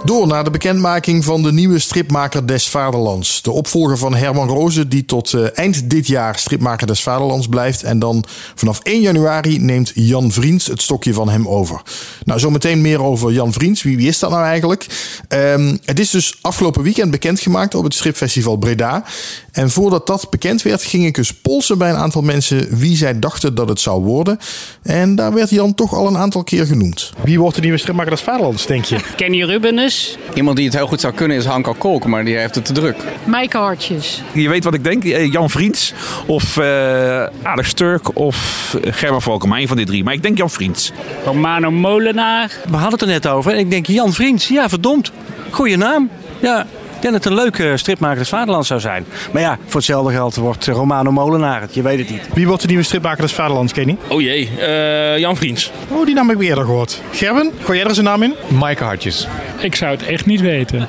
Door 0.03 0.27
naar 0.27 0.43
de 0.43 0.49
bekendmaking 0.49 1.23
van 1.23 1.43
de 1.43 1.51
nieuwe 1.51 1.79
stripmaker 1.79 2.47
des 2.47 2.69
Vaderlands. 2.69 3.41
De 3.41 3.51
opvolger 3.51 3.97
van 3.97 4.15
Herman 4.15 4.47
Rozen, 4.47 4.89
die 4.89 5.05
tot 5.05 5.33
uh, 5.33 5.47
eind 5.53 5.89
dit 5.89 6.07
jaar 6.07 6.37
stripmaker 6.37 6.87
des 6.87 7.03
Vaderlands 7.03 7.47
blijft. 7.47 7.83
En 7.83 7.99
dan 7.99 8.23
vanaf 8.55 8.79
1 8.79 9.01
januari 9.01 9.59
neemt 9.59 9.91
Jan 9.95 10.31
Vriends 10.31 10.67
het 10.67 10.81
stokje 10.81 11.13
van 11.13 11.29
hem 11.29 11.47
over. 11.47 11.81
Nou, 12.23 12.39
zometeen 12.39 12.81
meer 12.81 13.03
over 13.03 13.31
Jan 13.31 13.53
Vriends. 13.53 13.83
Wie, 13.83 13.97
wie 13.97 14.07
is 14.07 14.19
dat 14.19 14.29
nou 14.29 14.43
eigenlijk? 14.43 14.85
Um, 15.29 15.79
het 15.85 15.99
is 15.99 16.09
dus 16.09 16.37
afgelopen 16.41 16.83
weekend 16.83 17.11
bekendgemaakt 17.11 17.75
op 17.75 17.83
het 17.83 17.93
stripfestival 17.93 18.55
Breda. 18.55 19.03
En 19.51 19.69
voordat 19.69 20.07
dat 20.07 20.29
bekend 20.29 20.61
werd, 20.61 20.83
ging 20.83 21.05
ik 21.05 21.17
eens 21.17 21.33
polsen 21.33 21.77
bij 21.77 21.89
een 21.89 21.95
aantal 21.95 22.21
mensen 22.21 22.77
wie 22.77 22.95
zij 22.95 23.19
dachten 23.19 23.55
dat 23.55 23.69
het 23.69 23.79
zou 23.79 24.03
worden. 24.03 24.39
En 24.83 25.15
daar 25.15 25.33
werd 25.33 25.49
Jan 25.49 25.73
toch 25.73 25.93
al 25.93 26.07
een 26.07 26.17
aantal 26.17 26.43
keer 26.43 26.65
genoemd. 26.65 27.13
Wie 27.23 27.39
wordt 27.39 27.55
de 27.55 27.61
nieuwe 27.61 27.77
stripmaker 27.77 28.11
des 28.11 28.21
Vaderlands, 28.21 28.65
denk 28.65 28.85
je? 28.85 28.97
Kenny 29.15 29.43
Rubenes. 29.43 30.17
Iemand 30.33 30.55
die 30.57 30.65
het 30.65 30.75
heel 30.75 30.87
goed 30.87 31.01
zou 31.01 31.13
kunnen 31.13 31.37
is 31.37 31.45
Hanko 31.45 31.73
Kolk, 31.73 32.05
maar 32.05 32.25
die 32.25 32.37
heeft 32.37 32.55
het 32.55 32.65
te 32.65 32.73
druk. 32.73 32.95
Maaike 33.23 33.57
Hartjes. 33.57 34.23
Je 34.33 34.49
weet 34.49 34.63
wat 34.63 34.73
ik 34.73 34.83
denk, 34.83 35.03
Jan 35.31 35.49
Vriends 35.49 35.93
of 36.25 36.57
uh, 36.57 37.23
Alex 37.43 37.69
Sturk 37.69 38.17
of 38.17 38.75
Germa 38.81 39.19
Valkema, 39.19 39.59
een 39.59 39.67
van 39.67 39.77
die 39.77 39.85
drie. 39.85 40.03
Maar 40.03 40.13
ik 40.13 40.23
denk 40.23 40.37
Jan 40.37 40.49
Vriends. 40.49 40.91
Romano 41.25 41.71
Molenaar. 41.71 42.51
We 42.69 42.75
hadden 42.75 42.91
het 42.91 43.01
er 43.01 43.07
net 43.07 43.27
over 43.27 43.51
en 43.51 43.59
ik 43.59 43.69
denk 43.69 43.87
Jan 43.87 44.13
Vriends. 44.13 44.47
Ja, 44.47 44.69
verdomd. 44.69 45.11
Goeie 45.49 45.77
naam. 45.77 46.09
Ja, 46.41 46.67
denk 47.01 47.13
dat 47.13 47.23
het 47.23 47.25
een 47.25 47.39
leuke 47.43 47.77
stripmaker 47.77 48.17
des 48.17 48.29
Vaderlands 48.29 48.67
zou 48.67 48.79
zijn. 48.79 49.05
Maar 49.31 49.41
ja, 49.41 49.57
voor 49.65 49.75
hetzelfde 49.75 50.11
geld 50.11 50.35
wordt 50.35 50.67
Romano 50.67 51.11
Molenaar 51.11 51.61
het. 51.61 51.73
Je 51.73 51.81
weet 51.81 51.99
het 51.99 52.09
niet. 52.09 52.21
Wie 52.33 52.47
wordt 52.47 52.61
de 52.61 52.67
nieuwe 52.67 52.83
stripmaker 52.83 53.21
des 53.21 53.33
Vaderlands, 53.33 53.73
Kenny? 53.73 53.97
Oh 54.07 54.21
jee, 54.21 54.49
uh, 54.59 55.17
Jan 55.17 55.37
Vriends. 55.37 55.71
Oh, 55.87 56.05
die 56.05 56.15
naam 56.15 56.29
heb 56.29 56.41
ik 56.41 56.47
eerder 56.47 56.63
gehoord. 56.63 57.01
Gerben, 57.11 57.51
gooi 57.63 57.77
jij 57.77 57.87
er 57.87 57.93
zijn 57.93 58.05
naam 58.05 58.23
in? 58.23 58.33
Maaike 58.47 58.83
Hartjes. 58.83 59.27
Ik 59.59 59.75
zou 59.75 59.91
het 59.91 60.05
echt 60.05 60.25
niet 60.25 60.41
weten. 60.41 60.87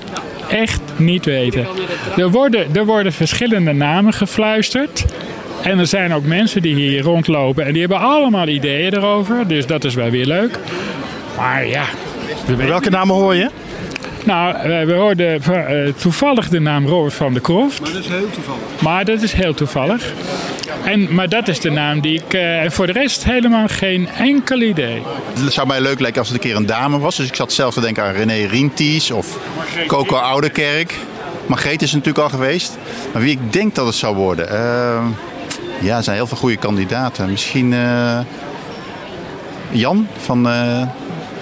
Echt 0.49 0.81
niet 0.97 1.25
weten. 1.25 1.67
Er 2.17 2.31
worden, 2.31 2.67
er 2.75 2.85
worden 2.85 3.13
verschillende 3.13 3.73
namen 3.73 4.13
gefluisterd. 4.13 5.05
En 5.63 5.79
er 5.79 5.87
zijn 5.87 6.15
ook 6.15 6.25
mensen 6.25 6.63
die 6.63 6.75
hier 6.75 7.03
rondlopen 7.03 7.67
en 7.67 7.73
die 7.73 7.81
hebben 7.81 7.99
allemaal 7.99 8.49
ideeën 8.49 8.95
erover. 8.95 9.47
Dus 9.49 9.67
dat 9.67 9.85
is 9.85 9.95
wel 9.95 10.11
weer 10.11 10.27
leuk. 10.27 10.59
Maar 11.37 11.67
ja. 11.67 11.85
Welke 12.57 12.91
namen 12.91 13.15
hoor 13.15 13.35
je? 13.35 13.51
Nou, 14.25 14.69
we 14.87 14.93
hoorden 14.93 15.43
uh, 15.51 15.93
toevallig 15.93 16.49
de 16.49 16.61
naam 16.61 16.87
Robert 16.87 17.15
van 17.15 17.33
der 17.33 17.43
Kroft. 17.43 17.81
Maar 17.81 17.93
dat 17.93 18.03
is 18.03 18.09
heel 18.09 18.31
toevallig. 18.31 18.83
Maar 18.83 19.05
dat 19.05 19.23
is 19.23 19.33
heel 19.33 19.55
toevallig. 19.55 20.13
En, 20.85 21.15
maar 21.15 21.29
dat 21.29 21.49
is 21.49 21.61
de 21.61 21.71
naam 21.71 22.01
die 22.01 22.23
ik... 22.27 22.35
Uh, 22.35 22.71
voor 22.71 22.87
de 22.87 22.93
rest 22.93 23.25
helemaal 23.25 23.69
geen 23.69 24.09
enkel 24.09 24.61
idee. 24.61 25.03
Het 25.39 25.53
zou 25.53 25.67
mij 25.67 25.81
leuk 25.81 26.01
lijken 26.01 26.21
als 26.21 26.29
het 26.29 26.37
een 26.37 26.49
keer 26.49 26.57
een 26.57 26.67
dame 26.67 26.99
was. 26.99 27.17
Dus 27.17 27.27
ik 27.27 27.35
zat 27.35 27.53
zelf 27.53 27.75
te 27.75 27.81
denken 27.81 28.03
aan 28.03 28.13
René 28.13 28.47
Rienties 28.47 29.11
of 29.11 29.39
Coco 29.87 30.17
Oudekerk. 30.17 30.95
Margreet 31.47 31.83
is 31.83 31.93
natuurlijk 31.93 32.25
al 32.25 32.31
geweest. 32.31 32.79
Maar 33.13 33.23
wie 33.23 33.31
ik 33.31 33.53
denk 33.53 33.75
dat 33.75 33.87
het 33.87 33.95
zou 33.95 34.17
worden... 34.17 34.49
Uh, 34.53 35.05
ja, 35.81 35.97
er 35.97 36.03
zijn 36.03 36.17
heel 36.17 36.27
veel 36.27 36.37
goede 36.37 36.57
kandidaten. 36.57 37.31
Misschien 37.31 37.75
Jan 39.71 40.07
van 40.19 40.43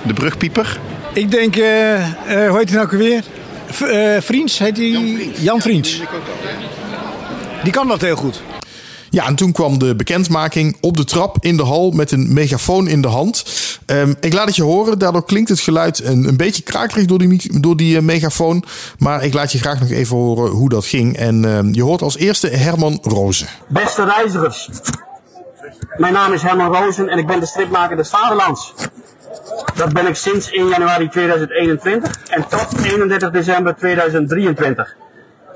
de 0.03 0.15
Brugpieper. 0.15 0.79
Ik 1.13 1.31
denk, 1.31 1.57
uh, 1.57 1.99
uh, 1.99 2.49
hoe 2.49 2.59
heet 2.59 2.71
hij 2.71 2.85
nou 2.85 2.99
weer? 2.99 3.25
V 3.67 3.81
uh, 3.81 4.21
Vriends, 4.21 4.59
heet 4.59 4.77
hij? 4.77 4.89
Jan 4.89 5.07
Vriends. 5.17 5.41
Jan 5.41 5.61
Vriends. 5.61 6.03
Die 7.63 7.73
kan 7.73 7.89
dat 7.89 8.01
heel 8.01 8.17
goed. 8.17 8.43
Ja, 9.11 9.27
en 9.27 9.35
toen 9.35 9.53
kwam 9.53 9.79
de 9.79 9.97
bekendmaking 9.97 10.77
op 10.81 10.97
de 10.97 11.05
trap 11.05 11.37
in 11.41 11.57
de 11.57 11.63
hal 11.63 11.91
met 11.91 12.11
een 12.11 12.33
megafoon 12.33 12.89
in 12.89 13.03
de 13.03 13.09
hand. 13.09 13.45
Um, 13.87 14.17
ik 14.21 14.33
laat 14.33 14.47
het 14.47 14.57
je 14.57 14.63
horen, 14.63 14.99
daardoor 14.99 15.25
klinkt 15.25 15.49
het 15.49 15.61
geluid 15.61 16.05
een, 16.05 16.29
een 16.29 16.37
beetje 16.37 16.63
krakerig 16.63 17.05
door 17.05 17.19
die, 17.19 17.61
door 17.61 17.77
die 17.77 17.97
uh, 17.97 18.03
megafoon. 18.03 18.65
Maar 18.99 19.25
ik 19.25 19.35
laat 19.35 19.53
je 19.53 19.59
graag 19.59 19.81
nog 19.81 19.91
even 19.91 20.17
horen 20.17 20.51
hoe 20.51 20.69
dat 20.69 20.87
ging. 20.87 21.17
En 21.17 21.45
uh, 21.45 21.59
je 21.73 21.83
hoort 21.83 22.03
als 22.03 22.17
eerste 22.17 22.49
Herman 22.49 22.99
Rozen. 23.03 23.47
Beste 23.69 24.05
reizigers, 24.05 24.69
mijn 25.97 26.13
naam 26.13 26.33
is 26.33 26.43
Herman 26.43 26.75
Rozen 26.75 27.09
en 27.09 27.19
ik 27.19 27.27
ben 27.27 27.41
de 27.41 27.47
stripmaker 27.47 27.97
des 27.97 28.09
Vaderlands. 28.09 28.75
Dat 29.75 29.93
ben 29.93 30.07
ik 30.07 30.15
sinds 30.15 30.51
1 30.51 30.69
januari 30.69 31.09
2021 31.09 32.17
en 32.29 32.49
tot 32.49 32.85
31 32.85 33.31
december 33.31 33.77
2023. 33.77 34.97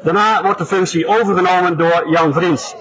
Daarna 0.02 0.42
wordt 0.42 0.58
de 0.58 0.66
functie 0.66 1.06
overgenomen 1.06 1.78
door 1.78 2.04
Jan 2.10 2.32
Vriends. 2.32 2.76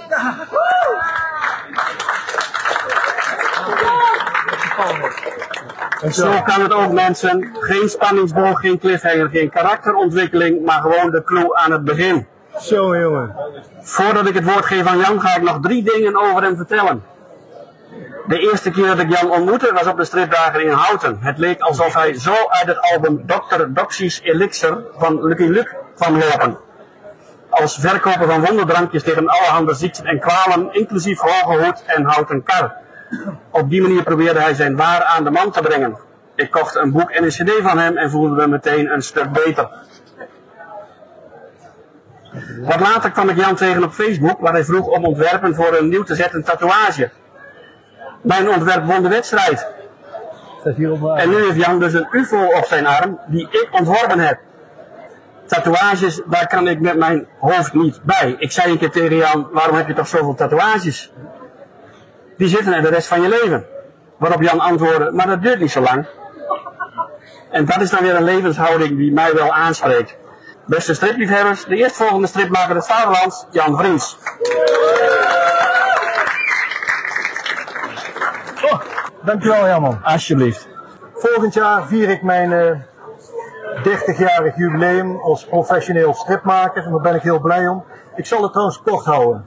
Zo 6.12 6.42
kan 6.42 6.62
het 6.62 6.74
ook 6.74 6.92
mensen. 6.92 7.50
Geen 7.60 7.90
spanningsboog, 7.90 8.60
geen 8.60 8.80
cliffhanger, 8.80 9.30
geen 9.30 9.50
karakterontwikkeling, 9.50 10.66
maar 10.66 10.82
gewoon 10.82 11.12
de 11.12 11.24
clue 11.24 11.56
aan 11.56 11.72
het 11.72 11.84
begin. 11.84 12.28
Zo 12.60 12.98
jongen. 12.98 13.36
Voordat 13.82 14.28
ik 14.28 14.34
het 14.34 14.44
woord 14.44 14.66
geef 14.66 14.86
aan 14.86 14.98
Jan 14.98 15.22
ga 15.22 15.36
ik 15.36 15.42
nog 15.42 15.60
drie 15.62 15.84
dingen 15.84 16.16
over 16.16 16.44
hem 16.44 16.56
vertellen. 16.56 17.04
De 18.28 18.40
eerste 18.40 18.72
keer 18.72 18.88
dat 18.88 19.00
ik 19.00 19.10
Jan 19.10 19.32
ontmoette 19.32 19.74
was 19.74 19.88
op 19.88 19.98
de 19.98 20.06
stripdagen 20.06 20.64
in 20.64 20.72
Houten. 20.72 21.18
Het 21.22 21.38
leek 21.38 21.62
alsof 21.62 21.94
hij 21.94 22.20
zo 22.20 22.34
uit 22.48 22.68
het 22.68 22.80
album 22.80 23.26
Dr. 23.26 23.66
Doxy's 23.68 24.22
Elixir 24.24 24.78
van 24.98 25.24
Lucky 25.24 25.44
Luke 25.44 25.76
kwam 25.96 26.18
lopen. 26.18 26.58
Als 27.50 27.78
verkoper 27.78 28.28
van 28.28 28.46
wonderdrankjes 28.46 29.04
tegen 29.04 29.28
allerhande 29.28 29.74
ziekten 29.74 30.06
en 30.06 30.20
kwalen, 30.20 30.74
inclusief 30.74 31.20
hoge 31.20 31.64
hoed 31.64 31.84
en 31.86 32.04
houten 32.04 32.44
kar. 32.44 32.76
Op 33.50 33.70
die 33.70 33.82
manier 33.82 34.04
probeerde 34.04 34.40
hij 34.40 34.54
zijn 34.54 34.76
waar 34.76 35.04
aan 35.04 35.24
de 35.24 35.32
man 35.32 35.52
te 35.52 35.62
brengen. 35.62 35.98
Ik 36.36 36.52
kocht 36.52 36.76
een 36.76 36.92
boek 36.92 37.12
en 37.12 37.24
een 37.24 37.30
cd 37.30 37.52
van 37.62 37.78
hem 37.78 37.98
en 37.98 38.10
voelde 38.10 38.36
me 38.36 38.48
meteen 38.48 38.92
een 38.92 39.02
stuk 39.02 39.32
beter. 39.32 39.70
Wat 42.62 42.80
later 42.80 43.12
kwam 43.12 43.30
ik 43.30 43.38
Jan 43.38 43.56
tegen 43.56 43.84
op 43.84 43.92
Facebook, 43.92 44.40
waar 44.40 44.54
hij 44.54 44.64
vroeg 44.64 44.88
om 44.88 45.06
ontwerpen 45.06 45.56
voor 45.56 45.78
een 45.78 45.90
nieuw 45.90 46.04
te 46.04 46.16
zetten 46.16 46.44
tatoeage. 46.44 47.12
Mijn 48.24 48.50
ontwerp 48.50 48.86
won 48.86 49.04
de 49.04 49.10
wedstrijd. 49.10 49.68
En 51.16 51.30
nu 51.30 51.44
heeft 51.44 51.56
Jan 51.56 51.80
dus 51.80 51.94
een 51.94 52.08
UFO 52.12 52.46
op 52.46 52.66
zijn 52.66 52.88
arm 52.88 53.20
die 53.28 53.48
ik 53.50 53.68
ontworpen 53.72 54.20
heb. 54.20 54.40
Tatoeages, 55.46 56.22
daar 56.26 56.48
kan 56.48 56.68
ik 56.68 56.80
met 56.80 56.98
mijn 56.98 57.28
hoofd 57.40 57.74
niet 57.74 58.00
bij. 58.04 58.36
Ik 58.38 58.52
zei 58.52 58.72
een 58.72 58.78
keer 58.78 58.92
tegen 58.92 59.16
Jan, 59.16 59.50
waarom 59.52 59.76
heb 59.76 59.88
je 59.88 59.94
toch 59.94 60.08
zoveel 60.08 60.36
tatoeages? 60.36 61.12
Die 62.38 62.48
zitten 62.48 62.74
er 62.74 62.82
de 62.82 62.90
rest 62.90 63.08
van 63.08 63.22
je 63.22 63.30
leven. 63.30 63.66
Waarop 64.18 64.42
Jan 64.42 64.60
antwoordde, 64.60 65.12
maar 65.12 65.28
dat 65.28 65.42
duurt 65.42 65.60
niet 65.60 65.72
zo 65.72 65.82
lang. 65.82 66.06
En 67.52 67.66
dat 67.66 67.82
is 67.82 67.90
dan 67.90 68.02
weer 68.02 68.16
een 68.16 68.24
levenshouding 68.24 68.98
die 68.98 69.14
mij 69.14 69.34
wel 69.34 69.54
aanspreekt. 69.54 70.16
Beste 70.66 70.94
stripliefhebbers, 70.94 71.66
de 71.66 71.76
eerstvolgende 71.76 72.28
stripmaker 72.28 72.74
des 72.74 72.86
Vaderlands, 72.86 73.46
Jan 73.52 73.78
Vriends. 73.78 74.18
Dankjewel 79.26 79.64
Herman. 79.64 80.04
Alsjeblieft. 80.04 80.68
Volgend 81.14 81.54
jaar 81.54 81.86
vier 81.86 82.10
ik 82.10 82.22
mijn 82.22 82.52
uh, 82.52 82.80
30-jarig 83.78 84.56
jubileum 84.56 85.20
als 85.22 85.46
professioneel 85.46 86.14
stripmaker. 86.14 86.84
En 86.84 86.92
daar 86.92 87.02
ben 87.02 87.16
ik 87.16 87.22
heel 87.22 87.40
blij 87.40 87.68
om. 87.68 87.84
Ik 88.16 88.26
zal 88.26 88.42
het 88.42 88.52
trouwens 88.52 88.82
kort 88.82 89.06
houden. 89.06 89.46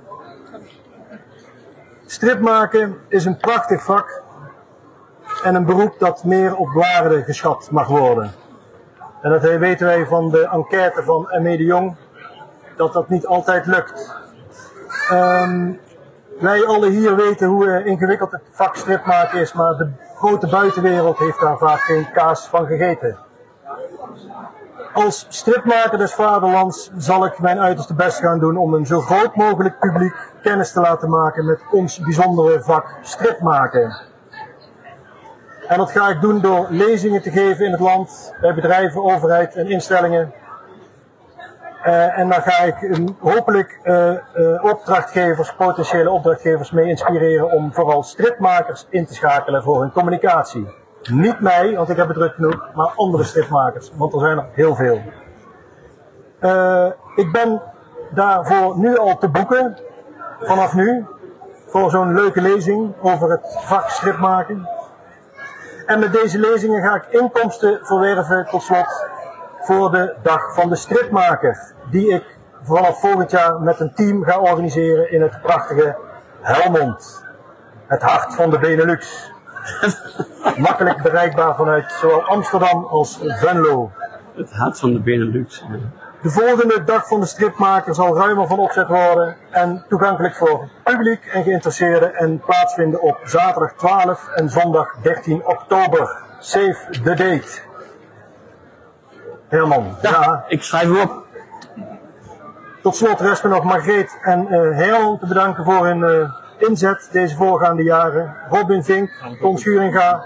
Stripmaken 2.07 2.97
is 3.09 3.25
een 3.25 3.37
prachtig 3.37 3.83
vak. 3.83 4.23
En 5.43 5.55
een 5.55 5.65
beroep 5.65 5.99
dat 5.99 6.25
meer 6.25 6.57
op 6.57 6.69
waarde 6.73 7.23
geschat 7.23 7.71
mag 7.71 7.87
worden. 7.87 8.33
En 9.23 9.31
dat 9.31 9.43
weten 9.43 9.87
wij 9.87 10.07
van 10.07 10.31
de 10.31 10.49
enquête 10.49 11.03
van 11.03 11.29
M.E. 11.43 11.57
de 11.57 11.65
Jong. 11.65 11.97
Dat 12.77 12.93
dat 12.93 13.09
niet 13.09 13.27
altijd 13.27 13.67
lukt. 13.67 14.15
Um, 15.12 15.81
wij 16.38 16.66
alle 16.66 16.88
hier 16.88 17.16
weten 17.16 17.49
hoe 17.49 17.85
ingewikkeld 17.85 18.33
het 18.33 18.42
vak 18.51 18.77
stripmaken 18.77 19.40
is, 19.40 19.53
maar 19.53 19.77
de 19.77 19.90
grote 20.16 20.46
buitenwereld 20.46 21.18
heeft 21.18 21.40
daar 21.40 21.59
vaak 21.59 21.81
geen 21.81 22.11
kaas 22.12 22.46
van 22.49 22.66
gegeten. 22.66 23.18
Als 24.92 25.27
stripmaker 25.29 25.99
des 25.99 26.14
vaderlands 26.14 26.90
zal 26.96 27.25
ik 27.25 27.38
mijn 27.38 27.59
uiterste 27.59 27.94
best 27.94 28.18
gaan 28.18 28.38
doen 28.38 28.57
om 28.57 28.75
een 28.75 28.87
zo 28.87 29.01
groot 29.01 29.35
mogelijk 29.35 29.79
publiek 29.79 30.14
kennis 30.42 30.72
te 30.72 30.81
laten 30.81 31.11
maken 31.11 31.44
met 31.44 31.61
ons 31.70 31.99
bijzondere 31.99 32.62
vak 32.62 32.94
stripmaken. 33.03 33.96
En 35.68 35.79
dat 35.79 35.90
ga 35.90 36.09
ik 36.09 36.20
doen 36.20 36.40
door 36.40 36.66
lezingen 36.70 37.22
te 37.22 37.31
geven 37.31 37.64
in 37.64 37.70
het 37.70 37.81
land, 37.81 38.35
bij 38.40 38.55
bedrijven, 38.55 39.03
overheid 39.03 39.55
en 39.55 39.70
instellingen. 39.70 40.33
Uh, 41.87 42.18
en 42.18 42.29
dan 42.29 42.42
ga 42.42 42.62
ik 42.62 43.01
hopelijk 43.20 43.81
uh, 43.85 44.11
uh, 44.35 44.64
opdrachtgevers, 44.64 45.55
potentiële 45.55 46.11
opdrachtgevers 46.11 46.70
mee 46.70 46.88
inspireren 46.88 47.51
om 47.51 47.75
vooral 47.75 48.03
stripmakers 48.03 48.87
in 48.90 49.07
te 49.07 49.14
schakelen 49.14 49.62
voor 49.62 49.81
hun 49.81 49.92
communicatie. 49.92 50.75
Niet 51.03 51.40
mij, 51.40 51.77
want 51.77 51.88
ik 51.88 51.96
heb 51.96 52.09
het 52.09 52.16
druk 52.16 52.35
genoeg, 52.35 52.68
maar 52.75 52.92
andere 52.96 53.25
stripmakers, 53.25 53.92
want 53.94 54.12
er 54.12 54.20
zijn 54.20 54.38
er 54.38 54.46
heel 54.53 54.75
veel. 54.75 55.01
ik 57.16 57.33
ben 57.33 57.62
daarvoor 58.11 58.79
nu 58.79 58.99
al 58.99 59.18
te 59.18 59.29
boeken, 59.29 59.79
vanaf 60.40 60.75
nu, 60.75 61.07
voor 61.66 61.90
zo'n 61.90 62.14
leuke 62.14 62.40
lezing 62.40 62.94
over 63.01 63.31
het 63.31 63.57
vak 63.61 63.88
stripmaken. 63.88 64.68
En 65.87 65.99
met 65.99 66.12
deze 66.12 66.38
lezingen 66.38 66.83
ga 66.83 66.94
ik 66.94 67.07
inkomsten 67.20 67.79
verwerven 67.83 68.46
tot 68.51 68.62
slot 68.62 69.09
voor 69.67 69.91
de 69.91 70.15
Dag 70.23 70.55
van 70.55 70.69
de 70.69 70.77
Stripmaker. 70.77 71.73
Die 71.91 72.09
ik 72.09 72.25
vanaf 72.63 73.01
volgend 73.01 73.31
jaar 73.31 73.61
met 73.61 73.81
een 73.81 73.95
team 73.95 74.25
ga 74.25 74.39
organiseren 74.39 75.11
in 75.11 75.23
het 75.23 75.43
prachtige 75.43 75.97
Helmond. 76.41 77.25
Het 77.87 78.03
hart 78.03 78.35
van 78.35 78.51
de 78.51 78.59
Benelux. 78.59 79.33
Makkelijk 80.57 81.03
bereikbaar 81.03 81.57
vanuit 81.57 81.93
zowel 81.93 82.23
Amsterdam 82.23 82.85
als 82.85 83.19
Venlo. 83.23 83.91
Het 84.35 84.53
hart 84.53 84.79
van 84.79 84.93
de 84.93 85.01
Benelux. 85.01 85.65
De 86.23 86.31
volgende 86.31 86.85
dag 86.85 87.09
van 87.09 87.21
de 87.21 87.27
stripmaker 87.27 87.95
zal 87.95 88.17
ruimer 88.17 88.47
van 88.47 88.59
opzet 88.59 88.89
worden 88.89 89.37
en 89.51 89.85
toegankelijk 89.89 90.35
voor 90.35 90.69
publiek 90.85 91.25
en 91.25 91.43
geïnteresseerden 91.43 92.15
en 92.15 92.39
plaatsvinden 92.39 93.03
op 93.03 93.21
zaterdag 93.25 93.73
12 93.73 94.29
en 94.35 94.49
zondag 94.49 94.95
13 95.03 95.47
oktober. 95.47 96.23
Save 96.39 96.77
the 96.91 97.15
date. 97.15 97.65
Herman, 99.49 99.97
ja. 100.03 100.45
Ik 100.49 100.63
schrijf 100.63 100.83
hem 100.83 101.01
op. 101.01 101.25
Tot 102.83 102.97
slot 102.97 103.21
rest 103.21 103.43
me 103.43 103.49
nog 103.49 103.65
Margreet 103.65 104.19
en 104.23 104.49
eh 104.49 104.77
Herman 104.77 105.19
te 105.19 105.27
bedanken 105.27 105.65
voor 105.65 105.87
hun 105.87 106.05
eh, 106.05 106.31
inzet 106.69 107.09
deze 107.13 107.37
voorgaande 107.37 107.83
jaren. 107.83 108.35
Robin 108.51 108.85
Vink, 108.85 109.11
Ton 109.41 109.59
Schuringa, 109.59 110.25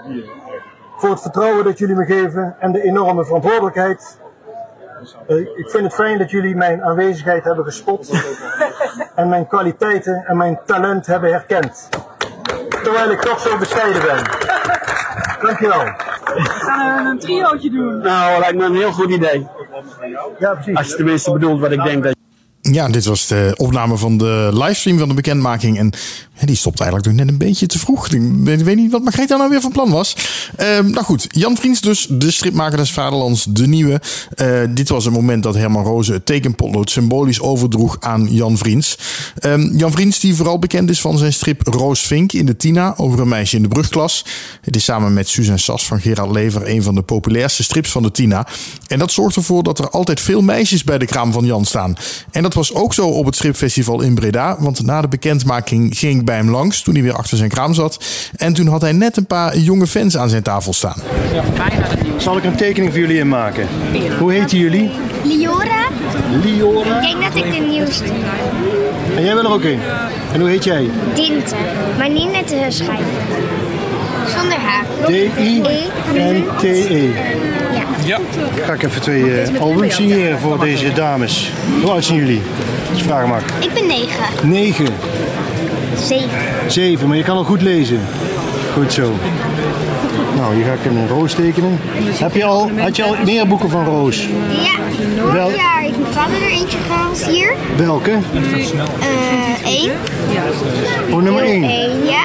voor 0.97 1.09
het 1.09 1.21
vertrouwen 1.21 1.63
dat 1.63 1.77
jullie 1.77 1.95
me 1.95 2.05
geven 2.05 2.55
en 2.59 2.71
de 2.71 2.83
enorme 2.83 3.25
verantwoordelijkheid. 3.25 4.19
Eh, 5.27 5.37
ik 5.37 5.69
vind 5.69 5.83
het 5.83 5.93
fijn 5.93 6.17
dat 6.17 6.31
jullie 6.31 6.55
mijn 6.55 6.83
aanwezigheid 6.83 7.43
hebben 7.43 7.65
gespot 7.65 8.09
en 9.15 9.29
mijn 9.29 9.47
kwaliteiten 9.47 10.23
en 10.25 10.37
mijn 10.37 10.59
talent 10.65 11.05
hebben 11.05 11.31
herkend. 11.31 11.89
Terwijl 12.83 13.11
ik 13.11 13.21
toch 13.21 13.39
zo 13.39 13.57
bescheiden 13.57 14.01
ben. 14.01 14.23
Dankjewel. 15.41 16.10
We 16.33 16.49
gaan 16.49 17.05
een 17.05 17.19
triootje 17.19 17.69
doen. 17.69 17.97
Nou, 17.97 18.39
lijkt 18.39 18.57
me 18.57 18.65
een 18.65 18.75
heel 18.75 18.91
goed 18.91 19.11
idee. 19.11 19.47
Ja, 20.39 20.53
precies. 20.53 20.75
Als 20.75 20.87
je 20.87 20.95
tenminste 20.95 21.31
bedoelt 21.31 21.59
wat 21.59 21.71
ik 21.71 21.83
denk 21.83 22.03
dat 22.03 22.15
Ja, 22.61 22.87
dit 22.89 23.05
was 23.05 23.27
de 23.27 23.53
opname 23.57 23.97
van 23.97 24.17
de 24.17 24.49
livestream 24.53 24.97
van 24.97 25.07
de 25.07 25.13
bekendmaking. 25.13 25.77
En 25.77 25.93
ja, 26.41 26.47
die 26.47 26.55
stopt 26.55 26.79
eigenlijk 26.79 27.09
nog 27.09 27.19
net 27.19 27.33
een 27.33 27.47
beetje 27.47 27.65
te 27.65 27.79
vroeg. 27.79 28.07
Ik 28.07 28.63
weet, 28.63 28.75
niet 28.75 28.91
wat 28.91 29.03
Margreet 29.03 29.29
nou 29.29 29.49
weer 29.49 29.61
van 29.61 29.71
plan 29.71 29.89
was. 29.89 30.15
Ehm, 30.55 30.89
nou 30.89 31.05
goed, 31.05 31.27
Jan 31.29 31.57
Vriends 31.57 31.81
dus, 31.81 32.07
de 32.09 32.31
stripmaker 32.31 32.77
des 32.77 32.91
Vaderlands, 32.91 33.45
de 33.49 33.67
nieuwe. 33.67 34.01
Eh, 34.35 34.61
dit 34.69 34.89
was 34.89 35.05
een 35.05 35.11
moment 35.11 35.43
dat 35.43 35.55
Herman 35.55 35.83
Roze 35.83 36.13
het 36.13 36.25
tekenpotlood 36.25 36.89
symbolisch 36.89 37.41
overdroeg 37.41 37.97
aan 37.99 38.27
Jan 38.29 38.57
Vriends. 38.57 38.97
Ehm, 39.37 39.77
Jan 39.77 39.91
Vriends 39.91 40.19
die 40.19 40.35
vooral 40.35 40.59
bekend 40.59 40.89
is 40.89 41.01
van 41.01 41.17
zijn 41.17 41.33
strip 41.33 41.67
Roos 41.67 42.01
Vink 42.01 42.33
in 42.33 42.45
de 42.45 42.57
Tina 42.57 42.93
over 42.97 43.19
een 43.19 43.27
meisje 43.27 43.55
in 43.55 43.61
de 43.61 43.67
brugklas. 43.67 44.25
Het 44.61 44.75
is 44.75 44.83
samen 44.83 45.13
met 45.13 45.29
Suzanne 45.29 45.59
Sas 45.59 45.85
van 45.85 45.99
Gerard 45.99 46.31
Lever 46.31 46.69
een 46.69 46.83
van 46.83 46.95
de 46.95 47.01
populairste 47.01 47.63
strips 47.63 47.91
van 47.91 48.03
de 48.03 48.11
Tina. 48.11 48.47
En 48.87 48.99
dat 48.99 49.11
zorgt 49.11 49.35
ervoor 49.35 49.63
dat 49.63 49.79
er 49.79 49.89
altijd 49.89 50.19
veel 50.19 50.41
meisjes 50.41 50.83
bij 50.83 50.97
de 50.97 51.05
kraam 51.05 51.31
van 51.31 51.45
Jan 51.45 51.65
staan. 51.65 51.95
En 52.31 52.43
dat 52.43 52.53
was 52.53 52.73
ook 52.73 52.93
zo 52.93 53.07
op 53.07 53.25
het 53.25 53.35
stripfestival 53.35 54.01
in 54.01 54.15
Breda, 54.15 54.55
want 54.59 54.83
na 54.83 55.01
de 55.01 55.07
bekendmaking 55.07 55.97
ging 55.97 56.19
ik 56.19 56.25
bij 56.31 56.39
hem 56.39 56.49
langs 56.49 56.81
toen 56.81 56.93
hij 56.93 57.03
weer 57.03 57.15
achter 57.15 57.37
zijn 57.37 57.49
kraam 57.49 57.73
zat. 57.73 58.03
En 58.35 58.53
toen 58.53 58.67
had 58.67 58.81
hij 58.81 58.91
net 58.91 59.17
een 59.17 59.25
paar 59.25 59.57
jonge 59.57 59.87
fans 59.87 60.17
aan 60.17 60.29
zijn 60.29 60.43
tafel 60.43 60.73
staan. 60.73 61.01
Zal 62.17 62.37
ik 62.37 62.43
een 62.43 62.55
tekening 62.55 62.91
voor 62.91 63.01
jullie 63.01 63.17
inmaken? 63.17 63.67
Hoe 64.19 64.31
heten 64.31 64.57
jullie? 64.57 64.91
Liora. 65.23 65.87
Liora. 66.43 67.01
Ik 67.01 67.07
denk 67.07 67.23
dat 67.23 67.35
ik 67.45 67.51
de 67.51 67.65
nieuwste. 67.69 68.03
En 69.15 69.23
jij 69.23 69.33
bent 69.33 69.45
er 69.45 69.53
ook 69.53 69.63
in. 69.63 69.79
En 70.33 70.39
hoe 70.39 70.49
heet 70.49 70.63
jij? 70.63 70.89
Dinte. 71.13 71.55
Maar 71.97 72.09
niet 72.09 72.31
met 72.31 72.47
de 72.47 72.65
schijf. 72.67 73.05
Zonder 74.37 74.57
haar. 74.57 74.85
D-I-N-T-E. 75.05 75.81
Ja. 77.73 77.83
Ja. 78.05 78.19
Ga 78.65 78.73
ik 78.73 78.83
even 78.83 79.01
twee 79.01 79.41
eh, 79.41 79.59
albums 79.61 79.95
signeren 79.95 80.39
voor 80.39 80.59
deze 80.59 80.93
dames. 80.93 81.51
Hoe 81.81 81.91
oud 81.91 82.05
zijn 82.05 82.17
jullie? 82.17 82.41
Dat 82.87 82.97
is 82.97 83.03
vraag 83.03 83.27
maar. 83.27 83.43
Ik 83.59 83.73
ben 83.73 83.87
negen. 83.87 84.49
Negen. 84.49 84.93
Zeven. 86.01 86.29
Zeven, 86.67 87.07
maar 87.07 87.17
je 87.17 87.23
kan 87.23 87.37
al 87.37 87.43
goed 87.43 87.61
lezen. 87.61 87.99
Goed 88.73 88.93
zo. 88.93 89.13
Nou, 90.35 90.55
hier 90.55 90.65
ga 90.65 90.71
ik 90.73 90.85
een 90.85 91.07
roos 91.07 91.33
tekenen. 91.33 91.79
Heb 92.03 92.35
je 92.35 92.43
al, 92.43 92.69
had 92.77 92.95
je 92.95 93.03
al 93.03 93.15
meer 93.25 93.47
boeken 93.47 93.69
van 93.69 93.85
Roos? 93.85 94.27
Ja. 94.49 95.31
Wel- 95.33 95.49
jaar 95.51 95.81
heeft 95.81 95.97
mijn 95.99 96.13
vader 96.13 96.35
er 96.41 96.49
eentje 96.49 96.77
gehaald 96.87 97.25
hier. 97.25 97.53
Welke? 97.77 98.11
Eh, 98.11 99.65
één. 99.65 99.91
Oh, 101.11 101.21
nummer 101.21 101.43
één. 101.43 101.63
Eén, 101.63 102.03
ja. 102.05 102.23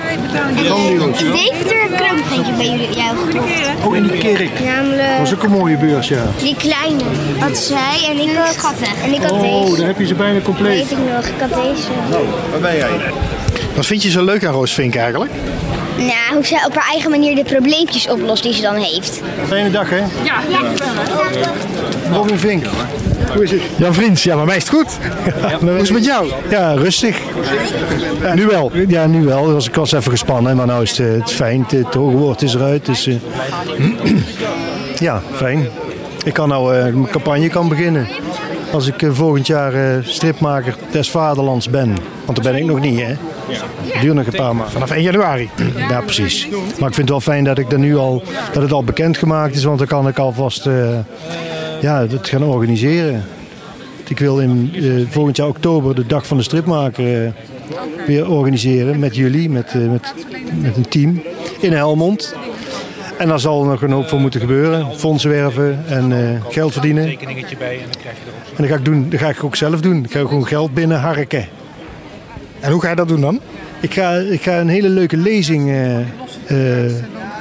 En 0.56 0.76
in 0.76 1.32
Deventer 1.32 1.80
heb 1.82 1.90
ik 1.92 2.00
er 2.00 2.10
ook 2.10 2.16
nog 2.18 2.32
eentje 2.36 2.52
bij 2.56 2.66
jullie 2.70 2.96
jou 2.96 3.16
gekocht. 3.16 3.86
Oh, 3.86 3.96
in 3.96 4.02
die 4.02 4.18
kerk. 4.18 4.50
Namelijk 4.64 5.08
Dat 5.08 5.18
was 5.18 5.34
ook 5.34 5.42
een 5.42 5.50
mooie 5.50 5.76
beurs, 5.76 6.08
ja. 6.08 6.22
die 6.42 6.56
kleine. 6.56 7.02
Had 7.38 7.56
zij 7.58 8.06
en 8.10 8.18
ik 8.18 8.36
had, 8.36 8.74
en 9.04 9.12
ik 9.14 9.22
had 9.22 9.30
Oh, 9.32 9.40
deze. 9.40 9.76
dan 9.76 9.86
heb 9.86 9.98
je 9.98 10.06
ze 10.06 10.14
bijna 10.14 10.40
compleet. 10.40 10.74
Weet 10.88 10.90
ik 10.90 10.98
nog, 11.14 11.24
ik 11.26 11.40
had 11.40 11.62
deze. 11.64 11.88
Waar 12.50 12.60
ben 12.60 12.76
jij? 12.76 12.88
Wat 13.76 13.86
vind 13.86 14.02
je 14.02 14.10
zo 14.10 14.24
leuk 14.24 14.44
aan 14.44 14.52
Roos 14.52 14.72
Vink 14.72 14.94
eigenlijk? 14.94 15.30
Nou, 15.96 16.34
hoe 16.34 16.46
zij 16.46 16.64
op 16.66 16.74
haar 16.74 16.90
eigen 16.90 17.10
manier 17.10 17.34
de 17.34 17.44
probleempjes 17.44 18.08
oplost 18.08 18.42
die 18.42 18.52
ze 18.52 18.62
dan 18.62 18.74
heeft. 18.74 19.20
Fijne 19.46 19.70
dag, 19.70 19.90
hè? 19.90 19.96
Ja. 20.24 20.40
Robin 22.12 22.38
Vink. 22.38 22.64
Hoe 23.34 23.42
is 23.42 23.50
het? 23.50 23.60
Jan 23.76 23.94
Vriends, 23.94 24.22
ja, 24.22 24.36
bij 24.36 24.44
mij 24.44 24.56
is 24.56 24.62
het 24.62 24.72
goed. 24.72 24.98
Hoe 25.60 25.74
is 25.74 25.88
het 25.88 25.92
met 25.92 26.04
jou? 26.04 26.30
Ja, 26.50 26.72
rustig. 26.72 27.18
nu 28.34 28.46
wel? 28.46 28.72
Ja, 28.88 29.06
nu 29.06 29.24
wel. 29.24 29.52
Was, 29.52 29.68
ik 29.68 29.74
was 29.74 29.92
even 29.92 30.10
gespannen, 30.10 30.56
maar 30.56 30.66
nu 30.66 30.80
is 30.80 30.98
het, 30.98 31.08
eh, 31.08 31.12
het 31.12 31.32
fijn. 31.32 31.62
Het, 31.68 31.70
het 31.70 31.94
hoge 31.94 32.16
woord 32.16 32.42
is 32.42 32.54
eruit. 32.54 32.86
Dus, 32.86 33.06
eh, 33.06 33.14
ja, 35.06 35.22
fijn. 35.32 35.68
Ik 36.24 36.32
kan 36.32 36.48
nou 36.48 36.76
eh, 36.76 36.82
mijn 36.82 37.10
campagne 37.10 37.48
kan 37.48 37.68
beginnen. 37.68 38.08
Als 38.72 38.86
ik 38.86 39.02
eh, 39.02 39.10
volgend 39.12 39.46
jaar 39.46 39.74
eh, 39.74 40.04
stripmaker 40.04 40.76
des 40.90 41.10
Vaderlands 41.10 41.70
ben. 41.70 41.96
Want 42.24 42.42
dat 42.42 42.52
ben 42.52 42.56
ik 42.56 42.64
nog 42.64 42.80
niet, 42.80 43.00
hè? 43.00 43.14
Het 43.92 44.00
duurt 44.00 44.14
nog 44.14 44.26
een 44.26 44.32
paar 44.32 44.54
maanden. 44.54 44.72
Vanaf 44.72 44.90
1 44.90 45.02
januari? 45.02 45.50
Ja, 45.88 46.00
precies. 46.00 46.48
Maar 46.50 46.88
ik 46.88 46.94
vind 46.94 46.96
het 46.96 47.08
wel 47.08 47.20
fijn 47.20 47.44
dat, 47.44 47.58
ik 47.58 47.72
er 47.72 47.78
nu 47.78 47.96
al, 47.96 48.22
dat 48.52 48.62
het 48.62 48.72
al 48.72 48.84
bekendgemaakt 48.84 49.54
is. 49.54 49.64
Want 49.64 49.78
dan 49.78 49.86
kan 49.86 50.08
ik 50.08 50.18
alvast 50.18 50.66
eh, 50.66 50.98
ja, 51.80 52.06
het 52.06 52.28
gaan 52.28 52.42
organiseren. 52.42 53.24
Ik 54.08 54.18
wil 54.18 54.40
in, 54.40 54.70
eh, 54.74 54.82
volgend 55.08 55.36
jaar 55.36 55.48
oktober 55.48 55.94
de 55.94 56.06
Dag 56.06 56.26
van 56.26 56.36
de 56.36 56.42
Stripmaker 56.42 57.32
weer 58.06 58.30
organiseren 58.30 58.98
met 58.98 59.16
jullie, 59.16 59.50
met, 59.50 59.72
eh, 59.74 59.90
met, 59.90 60.14
met 60.60 60.76
een 60.76 60.88
team 60.88 61.22
in 61.60 61.72
Helmond. 61.72 62.34
En 63.18 63.28
daar 63.28 63.40
zal 63.40 63.64
nog 63.64 63.82
een 63.82 63.90
hoop 63.90 64.08
voor 64.08 64.20
moeten 64.20 64.40
gebeuren. 64.40 64.86
Fondsen 64.96 65.30
werven 65.30 65.84
en 65.88 66.12
eh, 66.12 66.40
geld 66.48 66.72
verdienen. 66.72 67.02
En 67.02 67.08
tekeningetje 67.08 67.56
bij 67.56 67.74
en 67.74 67.82
dan 67.82 68.00
krijg 68.00 68.16
je 68.16 68.22
er 68.22 68.36
ook 68.50 68.58
dat 68.58 68.66
ga, 68.66 68.74
ik 68.74 68.84
doen, 68.84 69.10
dat 69.10 69.20
ga 69.20 69.28
ik 69.28 69.44
ook 69.44 69.56
zelf 69.56 69.80
doen. 69.80 70.04
Ik 70.04 70.10
ga 70.10 70.20
gewoon 70.20 70.46
geld 70.46 70.74
binnenharken. 70.74 71.48
En 72.60 72.72
hoe 72.72 72.80
ga 72.80 72.90
je 72.90 72.96
dat 72.96 73.08
doen 73.08 73.20
dan? 73.20 73.40
Ik 73.80 73.94
ga, 73.94 74.14
ik 74.14 74.42
ga 74.42 74.60
een 74.60 74.68
hele 74.68 74.88
leuke 74.88 75.16
lezing 75.16 75.70
eh, 75.70 75.98
eh, 76.46 76.92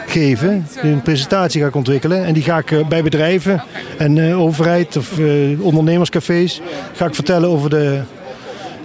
geven. 0.07 0.67
Een 0.81 1.01
presentatie 1.01 1.61
ga 1.61 1.67
ik 1.67 1.75
ontwikkelen. 1.75 2.25
En 2.25 2.33
die 2.33 2.43
ga 2.43 2.57
ik 2.57 2.87
bij 2.87 3.03
bedrijven 3.03 3.63
en 3.97 4.17
eh, 4.17 4.41
overheid 4.41 4.97
of 4.97 5.19
eh, 5.19 5.61
ondernemerscafés 5.61 6.61
ga 6.93 7.05
ik 7.05 7.15
vertellen 7.15 7.49
over 7.49 7.69
de, 7.69 8.01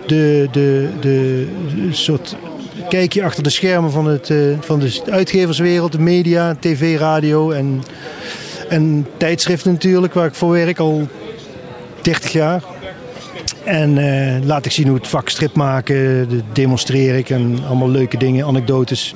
de, 0.06 0.48
de, 0.52 0.88
de, 1.00 1.46
soort 1.90 2.36
kijkje 2.88 3.24
achter 3.24 3.42
de 3.42 3.50
schermen 3.50 3.90
van, 3.90 4.06
het, 4.06 4.30
eh, 4.30 4.38
van 4.60 4.78
de 4.78 5.00
uitgeverswereld, 5.10 5.92
de 5.92 6.00
media, 6.00 6.56
tv, 6.60 6.98
radio 6.98 7.50
en, 7.50 7.82
en 8.68 9.06
tijdschriften 9.16 9.72
natuurlijk, 9.72 10.14
waar 10.14 10.26
ik 10.26 10.34
voor 10.34 10.50
werk 10.50 10.78
al 10.78 11.08
30 12.02 12.32
jaar. 12.32 12.62
En 13.64 13.98
eh, 13.98 14.44
laat 14.44 14.66
ik 14.66 14.72
zien 14.72 14.86
hoe 14.86 14.96
het 14.96 15.08
vak 15.08 15.28
strip 15.28 15.54
maken, 15.54 16.28
demonstreer 16.52 17.14
ik 17.14 17.30
en 17.30 17.58
allemaal 17.66 17.90
leuke 17.90 18.16
dingen, 18.16 18.46
anekdotes. 18.46 19.14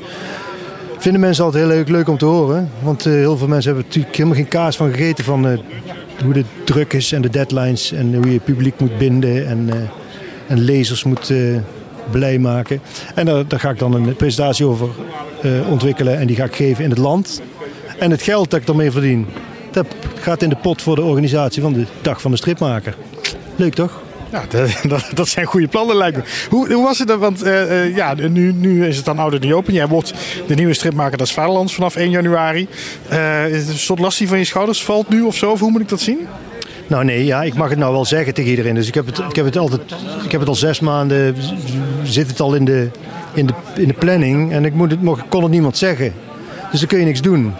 Vinden 0.99 1.21
mensen 1.21 1.45
altijd 1.45 1.65
heel 1.65 1.73
leuk, 1.73 1.89
leuk 1.89 2.09
om 2.09 2.19
te 2.19 2.25
horen. 2.25 2.71
Want 2.83 3.07
eh, 3.07 3.13
heel 3.13 3.37
veel 3.37 3.49
mensen 3.49 3.71
hebben 3.73 3.89
natuurlijk 3.89 4.17
helemaal 4.17 4.39
geen 4.39 4.49
kaas 4.49 4.77
van 4.77 4.91
gegeten 4.91 5.25
van 5.25 5.59
hoe 6.25 6.33
de 6.33 6.45
druk 6.65 6.93
is 6.93 7.13
en 7.13 7.23
de 7.23 7.31
deadlines 7.31 7.93
en 7.93 8.15
hoe 8.15 8.33
je 8.33 8.41
publiek 8.41 8.81
moet 8.81 8.99
binden 8.99 9.47
en, 9.47 9.71
en 10.47 10.59
lezers 10.59 11.05
moet 11.05 11.33
blij 12.11 12.39
maken. 12.39 12.81
En 13.15 13.27
daar, 13.27 13.61
ga 13.61 13.71
ik 13.71 13.79
dan 13.79 13.95
een 13.95 14.17
presentatie 14.17 14.67
over 14.67 14.89
eh, 15.43 15.71
ontwikkelen 15.71 16.19
en 16.19 16.27
die 16.27 16.37
ga 16.37 16.45
ik 16.45 16.55
geven 16.55 16.85
in 16.85 16.91
het 16.91 16.99
land. 16.99 17.43
En 17.99 18.11
het 18.11 18.23
geld 18.23 18.51
dat 18.51 18.61
ik 18.61 18.67
daarmee 18.67 18.91
verdien, 18.91 19.27
dat 19.71 19.87
gaat 20.15 20.43
in 20.43 20.49
de 20.49 20.57
pot 20.57 20.83
voor 20.83 20.97
de 20.97 21.03
organisatie 21.03 21.63
van 21.63 21.73
de 21.73 21.85
Dag 22.03 22.21
van 22.21 22.31
de 22.31 22.37
Stripmaker. 22.37 22.97
Leuk 23.57 23.75
toch? 23.75 24.03
Ja, 24.33 24.45
dat, 24.49 24.71
dat, 24.89 25.11
dat 25.15 25.29
zijn 25.29 25.47
goede 25.47 25.69
plannen 25.69 25.97
lijkt 25.97 26.17
me. 26.17 26.23
Hoe, 26.51 26.73
hoe 26.73 26.85
was 26.85 26.99
het 26.99 27.09
dan? 27.09 27.19
Want 27.19 27.43
eh, 27.43 27.85
eh, 27.85 27.97
ja, 27.97 28.15
nu, 28.15 28.53
nu 28.53 28.87
is 28.87 28.97
het 28.97 29.05
dan 29.05 29.19
ouder 29.19 29.41
niet 29.41 29.53
open. 29.53 29.73
Jij 29.73 29.89
wordt 29.89 30.15
de 30.47 30.55
nieuwe 30.55 30.75
stripmaker 30.75 31.19
des 31.19 31.33
Vaderlands 31.33 31.75
vanaf 31.75 31.97
1 31.97 32.11
januari. 32.11 32.69
Is 33.51 33.61
het 33.61 33.69
een 33.69 33.79
soort 33.79 33.99
last 33.99 34.19
die 34.19 34.29
van 34.29 34.39
je 34.39 34.45
schouders 34.45 34.85
valt 34.85 35.09
nu 35.09 35.23
of 35.23 35.37
zo? 35.37 35.51
Of 35.51 35.61
hoe 35.61 35.71
moet 35.71 35.81
ik 35.81 35.89
dat 35.89 36.01
zien? 36.01 36.27
Nou 36.87 37.05
nee, 37.05 37.25
ja, 37.25 37.43
ik 37.43 37.55
mag 37.55 37.69
het 37.69 37.79
nou 37.79 37.93
wel 37.93 38.05
zeggen 38.05 38.35
tegen 38.35 38.51
iedereen. 38.51 38.75
Dus 38.75 38.89
ik 38.89 38.95
heb 38.95 39.07
het, 39.07 39.19
ik 39.19 39.37
heb 39.37 39.45
het 39.45 39.57
altijd, 39.57 39.81
ik 40.25 40.31
heb 40.31 40.41
het 40.41 40.49
al 40.49 40.55
zes 40.55 40.81
maanden, 40.81 41.37
zit 42.03 42.29
het 42.29 42.41
al 42.41 42.55
in 42.55 42.65
de, 42.65 42.89
in 43.35 43.47
de, 43.47 43.55
in 43.75 43.89
de 43.89 43.95
planning. 43.95 44.53
En 44.53 44.65
ik 44.65 44.75
moet 44.75 44.91
het, 44.91 45.01
kon 45.29 45.43
het 45.43 45.51
niemand 45.51 45.77
zeggen. 45.77 46.13
Dus 46.71 46.81
dan 46.81 46.89
kun 46.89 46.99
je 46.99 47.05
niks 47.05 47.23
doen. 47.23 47.53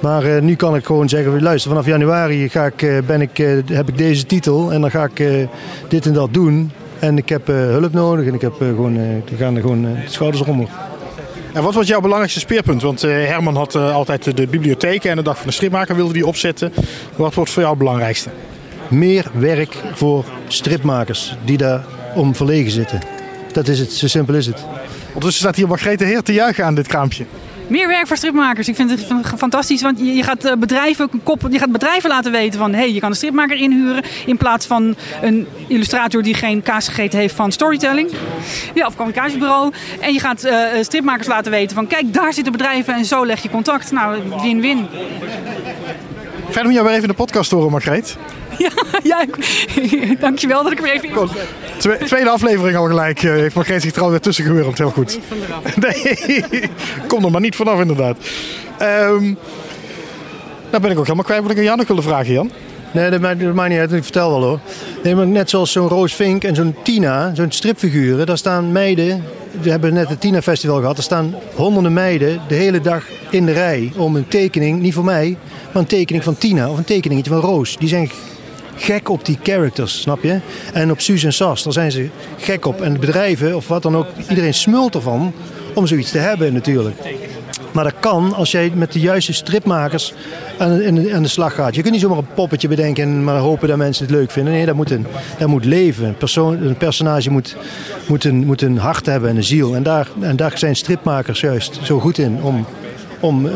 Maar 0.00 0.24
eh, 0.24 0.42
nu 0.42 0.54
kan 0.56 0.76
ik 0.76 0.84
gewoon 0.84 1.08
zeggen, 1.08 1.42
luister, 1.42 1.70
vanaf 1.70 1.86
januari 1.86 2.48
ga 2.48 2.66
ik, 2.66 2.82
eh, 2.82 2.98
ben 3.06 3.20
ik, 3.20 3.38
eh, 3.38 3.48
heb 3.66 3.88
ik 3.88 3.98
deze 3.98 4.26
titel 4.26 4.72
en 4.72 4.80
dan 4.80 4.90
ga 4.90 5.08
ik 5.14 5.48
dit 5.88 6.06
en 6.06 6.12
dat 6.12 6.34
doen. 6.34 6.70
En 6.98 7.18
ik 7.18 7.28
heb 7.28 7.46
hulp 7.46 7.92
nodig 7.92 8.26
en 8.26 8.34
ik 8.34 8.40
heb 8.40 8.52
gewoon, 8.58 8.98
gaan 9.36 9.54
er 9.54 9.60
gewoon 9.60 9.82
de 9.82 9.94
schouders 10.04 10.42
onder. 10.42 10.68
En 11.56 11.62
wat 11.62 11.74
was 11.74 11.86
jouw 11.86 12.00
belangrijkste 12.00 12.40
speerpunt? 12.40 12.82
Want 12.82 13.02
eh, 13.02 13.10
Herman 13.10 13.56
had 13.56 13.74
eh, 13.74 13.94
altijd 13.94 14.36
de 14.36 14.46
bibliotheek 14.46 15.04
en 15.04 15.16
de 15.16 15.22
dag 15.22 15.36
van 15.36 15.46
de 15.46 15.52
stripmaker 15.52 15.96
wilde 15.96 16.12
die 16.12 16.26
opzetten. 16.26 16.72
Wat 17.16 17.34
wordt 17.34 17.50
voor 17.50 17.62
jou 17.62 17.74
het 17.74 17.84
belangrijkste? 17.84 18.30
Meer 18.88 19.30
werk 19.32 19.76
voor 19.94 20.24
stripmakers 20.48 21.36
die 21.44 21.56
daar 21.56 21.84
om 22.14 22.34
verlegen 22.34 22.70
zitten. 22.70 23.00
Dat 23.52 23.68
is 23.68 23.78
het, 23.78 23.92
zo 23.92 24.06
simpel 24.06 24.34
is 24.34 24.46
het. 24.46 24.64
Ondertussen 25.06 25.42
staat 25.42 25.56
hier 25.56 25.68
Margrethe 25.68 26.04
Heer 26.04 26.22
te 26.22 26.32
juichen 26.32 26.64
aan 26.64 26.74
dit 26.74 26.86
kraampje. 26.86 27.24
Meer 27.68 27.88
werk 27.88 28.06
voor 28.06 28.16
stripmakers. 28.16 28.68
Ik 28.68 28.74
vind 28.74 28.90
het 28.90 29.06
fantastisch, 29.36 29.82
want 29.82 29.98
je 29.98 30.22
gaat 30.22 30.44
eh, 30.44 30.56
bedrijven, 30.56 31.10
kop, 31.22 31.46
je 31.50 31.58
gaat 31.58 31.72
bedrijven 31.72 32.10
laten 32.10 32.32
weten 32.32 32.58
van... 32.58 32.72
hé, 32.72 32.78
hey, 32.78 32.92
je 32.92 33.00
kan 33.00 33.10
een 33.10 33.16
stripmaker 33.16 33.56
inhuren 33.56 34.02
in 34.26 34.36
plaats 34.36 34.66
van 34.66 34.96
een 35.22 35.46
illustrator 35.68 36.22
die 36.22 36.34
geen 36.34 36.62
kaas 36.62 36.88
gegeten 36.88 37.18
heeft 37.18 37.34
van 37.34 37.52
storytelling. 37.52 38.10
Ja, 38.74 38.86
of 38.86 38.96
communicatiebureau. 38.96 39.72
En 40.00 40.12
je 40.12 40.20
gaat 40.20 40.44
eh, 40.44 40.58
stripmakers 40.80 41.26
laten 41.26 41.50
weten 41.50 41.76
van... 41.76 41.86
kijk, 41.86 42.12
daar 42.12 42.32
zitten 42.32 42.52
bedrijven 42.52 42.94
en 42.94 43.04
zo 43.04 43.26
leg 43.26 43.42
je 43.42 43.50
contact. 43.50 43.92
Nou, 43.92 44.22
win-win. 44.42 44.86
Fijn 46.56 46.68
om 46.68 46.74
jou 46.74 46.84
weer 46.84 46.94
even 46.94 47.08
in 47.08 47.14
de 47.16 47.22
podcast 47.22 47.48
te 47.48 47.54
horen, 47.54 47.70
Margreet. 47.70 48.16
Ja, 48.58 48.70
ja 49.02 49.22
ik- 49.22 50.16
dankjewel 50.20 50.62
dat 50.62 50.72
ik 50.72 50.78
er 50.78 50.84
weer 50.84 50.92
even 50.94 51.08
in 51.08 51.14
was. 51.14 51.30
Twe- 51.76 51.98
tweede 52.04 52.30
aflevering 52.30 52.76
al 52.76 52.86
gelijk. 52.86 53.22
eh, 53.22 53.30
heeft 53.32 53.54
Margreet 53.54 53.82
zich 53.82 53.92
trouwens 53.92 54.18
weer 54.18 54.32
tussen 54.32 54.44
gewurmd. 54.54 54.78
Heel 54.78 54.90
goed. 54.90 55.18
Nee, 55.86 56.70
kom 57.06 57.24
er 57.24 57.30
maar 57.30 57.40
niet 57.40 57.56
vanaf 57.56 57.80
inderdaad. 57.80 58.16
Ehm 58.78 59.22
nou 60.70 60.82
ben 60.82 60.90
ik 60.90 60.98
ook 60.98 61.04
helemaal 61.04 61.24
kwijt 61.24 61.42
wat 61.42 61.50
ik 61.50 61.56
aan 61.58 61.62
Jan 61.64 61.76
nog 61.76 61.86
wilde 61.86 62.02
vragen, 62.02 62.32
Jan. 62.32 62.50
Nee, 62.92 63.10
dat 63.10 63.20
maakt, 63.20 63.40
dat 63.40 63.54
maakt 63.54 63.70
niet 63.70 63.78
uit. 63.78 63.92
Ik 63.92 64.02
vertel 64.02 64.30
wel 64.30 64.42
hoor. 64.42 64.58
Nee, 65.02 65.14
maar 65.14 65.26
net 65.26 65.50
zoals 65.50 65.72
zo'n 65.72 65.88
Roos 65.88 66.14
Vink 66.14 66.44
en 66.44 66.54
zo'n 66.54 66.74
Tina, 66.82 67.34
zo'n 67.34 67.50
stripfiguren. 67.50 68.26
Daar 68.26 68.38
staan 68.38 68.72
meiden, 68.72 69.24
we 69.60 69.70
hebben 69.70 69.94
net 69.94 70.08
het 70.08 70.20
Tina 70.20 70.42
Festival 70.42 70.78
gehad. 70.80 70.96
Er 70.96 71.02
staan 71.02 71.34
honderden 71.54 71.92
meiden 71.92 72.40
de 72.48 72.54
hele 72.54 72.80
dag 72.80 73.04
in 73.30 73.46
de 73.46 73.52
rij 73.52 73.92
om 73.96 74.16
een 74.16 74.28
tekening, 74.28 74.80
niet 74.80 74.94
voor 74.94 75.04
mij, 75.04 75.36
maar 75.72 75.82
een 75.82 75.88
tekening 75.88 76.24
van 76.24 76.38
Tina 76.38 76.70
of 76.70 76.78
een 76.78 76.84
tekeningetje 76.84 77.30
van 77.30 77.40
Roos. 77.40 77.76
Die 77.76 77.88
zijn 77.88 78.10
gek 78.76 79.08
op 79.08 79.24
die 79.24 79.38
characters, 79.42 80.00
snap 80.00 80.22
je? 80.22 80.38
En 80.72 80.90
op 80.90 81.00
Suus 81.00 81.24
en 81.24 81.32
Sas, 81.32 81.62
daar 81.62 81.72
zijn 81.72 81.92
ze 81.92 82.08
gek 82.38 82.66
op. 82.66 82.80
En 82.80 83.00
bedrijven 83.00 83.56
of 83.56 83.68
wat 83.68 83.82
dan 83.82 83.96
ook, 83.96 84.06
iedereen 84.28 84.54
smult 84.54 84.94
ervan 84.94 85.32
om 85.74 85.86
zoiets 85.86 86.10
te 86.10 86.18
hebben 86.18 86.52
natuurlijk. 86.52 86.96
Maar 87.72 87.84
dat 87.84 87.94
kan 88.00 88.34
als 88.34 88.50
jij 88.50 88.70
met 88.74 88.92
de 88.92 89.00
juiste 89.00 89.32
stripmakers 89.32 90.12
aan, 90.58 90.70
aan- 90.86 91.12
aan 91.12 91.22
de 91.22 91.28
slag 91.28 91.54
gaat. 91.54 91.74
Je 91.74 91.80
kunt 91.80 91.92
niet 91.92 92.02
zomaar 92.02 92.18
een 92.18 92.26
poppetje 92.34 92.68
bedenken 92.68 93.02
en 93.04 93.24
maar 93.24 93.38
hopen 93.38 93.68
dat 93.68 93.76
mensen 93.76 94.06
het 94.06 94.14
leuk 94.14 94.30
vinden. 94.30 94.52
Nee, 94.52 94.66
dat 94.66 94.74
moet, 94.74 94.90
een, 94.90 95.06
dat 95.38 95.48
moet 95.48 95.64
leven. 95.64 96.04
Een, 96.06 96.16
persoon, 96.16 96.62
een 96.62 96.76
personage 96.76 97.30
moet, 97.30 97.56
moet, 98.08 98.24
een, 98.24 98.44
moet 98.46 98.62
een 98.62 98.78
hart 98.78 99.06
hebben 99.06 99.30
en 99.30 99.36
een 99.36 99.44
ziel. 99.44 99.74
En 99.74 99.82
daar, 99.82 100.08
en 100.20 100.36
daar 100.36 100.58
zijn 100.58 100.76
stripmakers 100.76 101.40
juist 101.40 101.78
zo 101.82 101.98
goed 102.00 102.18
in 102.18 102.38
om, 102.42 102.66
om, 103.20 103.46
eh, 103.46 103.54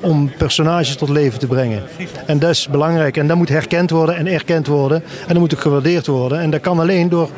om 0.00 0.32
personages 0.38 0.96
tot 0.96 1.08
leven 1.08 1.38
te 1.38 1.46
brengen. 1.46 1.82
En 2.26 2.38
dat 2.38 2.50
is 2.50 2.68
belangrijk. 2.68 3.16
En 3.16 3.26
dat 3.26 3.36
moet 3.36 3.48
herkend 3.48 3.90
worden 3.90 4.16
en 4.16 4.26
erkend 4.26 4.66
worden. 4.66 5.02
En 5.02 5.28
dat 5.28 5.38
moet 5.38 5.54
ook 5.54 5.60
gewaardeerd 5.60 6.06
worden. 6.06 6.40
En 6.40 6.50
dat 6.50 6.60
kan 6.60 6.80
alleen 6.80 7.08
door 7.08 7.28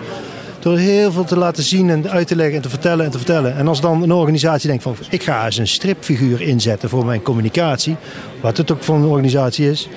door 0.66 0.78
heel 0.78 1.12
veel 1.12 1.24
te 1.24 1.36
laten 1.36 1.62
zien 1.62 1.90
en 1.90 2.10
uit 2.10 2.26
te 2.26 2.36
leggen 2.36 2.56
en 2.56 2.62
te 2.62 2.68
vertellen 2.68 3.04
en 3.04 3.10
te 3.10 3.16
vertellen. 3.16 3.56
En 3.56 3.68
als 3.68 3.80
dan 3.80 4.02
een 4.02 4.12
organisatie 4.12 4.68
denkt 4.68 4.82
van 4.82 4.96
ik 5.10 5.22
ga 5.22 5.44
eens 5.44 5.56
een 5.56 5.66
stripfiguur 5.66 6.40
inzetten 6.40 6.88
voor 6.88 7.04
mijn 7.04 7.22
communicatie, 7.22 7.96
wat 8.40 8.56
het 8.56 8.72
ook 8.72 8.82
voor 8.82 8.96
een 8.96 9.04
organisatie 9.04 9.70
is. 9.70 9.88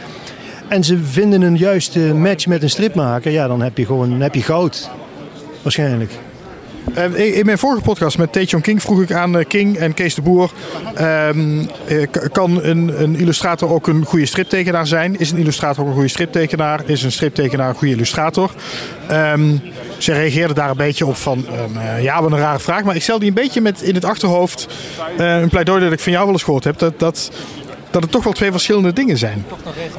En 0.68 0.84
ze 0.84 0.98
vinden 0.98 1.42
een 1.42 1.58
juiste 1.58 2.00
match 2.00 2.48
met 2.48 2.64
een 2.64 2.70
stripmaker, 2.70 3.32
ja, 3.32 3.48
dan 3.48 3.62
heb 3.62 3.78
je 3.78 3.86
gewoon 3.86 4.10
dan 4.10 4.22
heb 4.22 4.36
je 4.36 4.42
goud. 4.42 4.90
Waarschijnlijk. 5.62 6.12
Eh, 6.94 7.38
in 7.38 7.46
mijn 7.46 7.58
vorige 7.58 7.82
podcast 7.82 8.18
met 8.18 8.34
Taechon 8.34 8.62
King 8.62 8.82
vroeg 8.82 9.02
ik 9.02 9.12
aan 9.12 9.38
eh, 9.38 9.46
King 9.48 9.78
en 9.78 9.94
Kees 9.94 10.16
de 10.16 10.22
Boer... 10.22 10.52
ehm, 10.96 11.66
eh, 11.88 12.08
kan 12.32 12.64
een, 12.64 13.02
een 13.02 13.16
illustrator 13.16 13.70
ook 13.70 13.88
een 13.88 14.06
goede 14.06 14.26
striptekenaar 14.26 14.88
zijn? 14.88 15.20
Is 15.20 15.32
een 15.32 15.38
illustrator 15.38 15.84
ook 15.84 15.88
een 15.90 15.94
goede 15.94 16.10
striptekenaar? 16.10 16.82
Is 16.86 17.04
een 17.04 17.12
striptekenaar 17.12 17.70
een 17.70 17.76
goede 17.76 17.94
illustrator? 17.94 18.52
Ehm, 19.08 19.58
ze 19.98 20.14
reageerden 20.14 20.56
daar 20.56 20.70
een 20.70 20.78
beetje 20.78 21.06
op 21.06 21.16
van... 21.16 21.46
ehm, 21.48 21.78
eh, 21.78 22.04
ja, 22.04 22.22
wat 22.22 22.32
een 22.32 22.38
rare 22.38 22.60
vraag. 22.60 22.84
Maar 22.84 22.96
ik 22.96 23.02
stel 23.02 23.20
die 23.20 23.28
een 23.28 23.34
beetje 23.34 23.62
met 23.62 23.82
in 23.82 23.96
het 23.96 24.06
achterhoofd... 24.06 24.68
een 25.18 25.50
pleidooi 25.50 25.82
dat 25.82 25.92
ik 25.92 26.00
van 26.00 26.12
jou 26.12 26.24
wel 26.26 26.34
eens 26.34 26.44
gehoord 26.44 26.64
heb... 26.64 26.78
dat, 26.78 27.00
dat, 27.00 27.32
dat 27.92 28.02
het 28.02 28.12
toch 28.12 28.24
wel 28.24 28.34
twee 28.34 28.52
verschillende 28.52 28.94
dingen 28.94 29.18
zijn. 29.18 29.46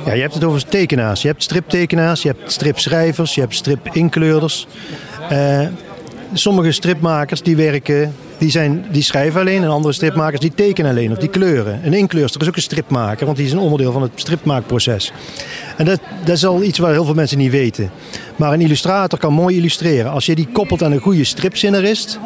Ja, 0.05 0.13
je 0.13 0.21
hebt 0.21 0.35
het 0.35 0.45
over 0.45 0.69
tekenaars. 0.69 1.23
Je 1.23 1.29
hebt 1.29 1.43
striptekenaars, 1.43 2.23
je 2.23 2.29
hebt 2.29 2.53
stripschrijvers, 2.53 3.35
je 3.35 3.41
hebt 3.41 3.55
stripinkleurs. 3.55 4.67
Eh 5.29 5.67
sommige 6.33 6.73
stripmakers 6.73 7.43
die 7.43 7.57
werken, 7.57 8.15
die, 8.39 8.51
zijn, 8.51 8.85
die 8.91 9.03
schrijven 9.03 9.41
alleen 9.41 9.63
en 9.63 9.69
andere 9.69 9.95
stripmakers 9.95 10.41
die 10.41 10.55
tekenen 10.55 10.91
alleen 10.91 11.13
of 11.13 11.19
die 11.19 11.29
kleuren. 11.29 11.81
Een 11.85 11.95
inkleurster 11.95 12.41
is 12.41 12.49
ook 12.49 12.57
een 12.57 12.63
stripmaker, 12.63 13.25
want 13.27 13.37
die 13.37 13.47
is 13.47 13.53
een 13.53 13.59
onderdeel 13.59 13.93
van 13.93 14.03
het 14.03 14.13
stripmaakproces. 14.15 15.13
En 15.77 15.85
dat, 15.85 16.01
dat 16.25 16.37
is 16.37 16.47
al 16.47 16.63
iets 16.63 16.79
waar 16.79 16.93
heel 16.93 17.05
veel 17.05 17.15
mensen 17.15 17.39
niet 17.39 17.51
weten. 17.51 17.91
Maar 18.37 18.53
een 18.53 18.61
illustrator 18.61 19.19
kan 19.19 19.33
mooi 19.33 19.57
illustreren. 19.57 20.11
Als 20.11 20.27
je 20.27 20.35
die 20.35 20.49
koppelt 20.53 20.83
aan 20.83 20.93
een 20.93 21.01
goede 21.01 21.25
stripscenarist, 21.25 22.19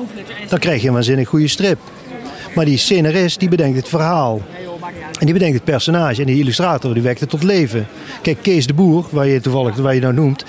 dan 0.48 0.58
krijg 0.58 0.80
je 0.80 0.88
een 0.88 0.94
waanzinnig 0.94 1.28
goede 1.28 1.48
strip. 1.48 1.78
Maar 2.54 2.64
die 2.64 2.78
scenarist 2.78 3.40
die 3.40 3.48
bedenkt 3.48 3.76
het 3.76 3.88
verhaal. 3.88 4.42
En 5.18 5.24
die 5.24 5.32
bedenkt 5.32 5.54
het 5.54 5.64
personage. 5.64 6.20
En 6.20 6.26
die 6.26 6.40
illustrator 6.40 6.94
die 6.94 7.02
wekt 7.02 7.20
het 7.20 7.28
tot 7.28 7.42
leven. 7.42 7.86
Kijk, 8.22 8.38
Kees 8.42 8.66
de 8.66 8.74
Boer, 8.74 9.06
waar 9.10 9.26
je 9.26 9.40
toevallig 9.40 9.76
waar 9.76 9.94
je 9.94 10.00
nou 10.00 10.14
noemt, 10.14 10.44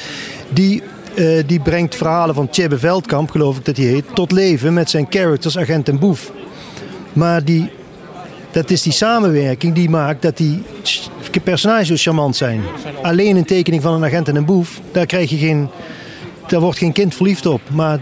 die, 0.50 0.84
eh, 1.16 1.44
die 1.46 1.60
brengt 1.60 1.96
verhalen 1.96 2.36
van 2.36 2.50
Tjebbe 2.50 2.80
Veldkamp, 2.80 3.30
geloof 3.30 3.58
ik 3.58 3.66
dat 3.66 3.78
hij 3.78 3.86
heet, 3.86 4.06
tot 4.14 4.32
leven 4.32 4.74
met 4.74 4.90
zijn 4.90 5.08
characters 5.10 5.58
agent 5.58 5.90
en 5.90 6.00
boef. 6.00 6.32
Maar 7.14 7.44
die, 7.44 7.70
dat 8.52 8.70
is 8.70 8.82
die 8.82 8.92
samenwerking 8.94 9.74
die 9.74 9.90
maakt 9.90 10.22
dat 10.22 10.38
die 10.38 10.62
personages 11.44 11.88
zo 11.88 11.96
charmant 11.96 12.36
zijn. 12.36 12.62
Alleen 13.02 13.36
een 13.36 13.46
tekening 13.46 13.82
van 13.82 13.94
een 13.94 14.06
agent 14.06 14.28
en 14.28 14.36
een 14.36 14.46
boef, 14.46 14.82
daar 14.92 15.06
krijg 15.06 15.30
je 15.30 15.38
geen, 15.38 15.70
daar 16.48 16.60
wordt 16.60 16.78
geen 16.78 16.92
kind 16.92 17.16
verliefd 17.16 17.46
op. 17.46 17.62
Maar 17.72 18.00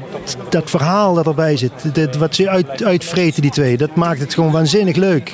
dat 0.50 0.70
verhaal 0.70 1.14
dat 1.14 1.28
erbij 1.28 1.58
zit, 1.58 1.72
wat 2.18 2.36
ze 2.36 2.50
uit, 2.50 2.84
uitvreten 2.84 3.42
die 3.42 3.52
twee, 3.52 3.78
dat 3.78 3.96
maakt 3.96 4.20
het 4.20 4.34
gewoon 4.34 4.52
waanzinnig 4.52 4.96
leuk. 4.96 5.34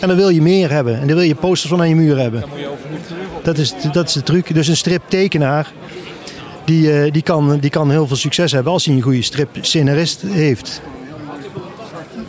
En 0.00 0.08
dan 0.08 0.16
wil 0.16 0.28
je 0.28 0.42
meer 0.42 0.70
hebben. 0.70 1.00
En 1.00 1.06
dan 1.06 1.16
wil 1.16 1.26
je 1.26 1.34
posters 1.34 1.70
van 1.70 1.80
aan 1.80 1.88
je 1.88 1.94
muur 1.94 2.18
hebben. 2.18 2.44
Dat 3.42 3.58
is, 3.58 3.74
dat 3.92 4.08
is 4.08 4.12
de 4.12 4.22
truc. 4.22 4.54
Dus 4.54 4.68
een 4.68 4.76
striptekenaar, 4.76 5.72
die, 6.64 6.92
eh, 6.92 7.12
die, 7.12 7.22
kan, 7.22 7.58
die 7.58 7.70
kan 7.70 7.90
heel 7.90 8.06
veel 8.06 8.16
succes 8.16 8.52
hebben 8.52 8.72
als 8.72 8.84
hij 8.84 8.94
een 8.94 9.02
goede 9.02 9.22
stripscenarist 9.22 10.22
heeft. 10.22 10.80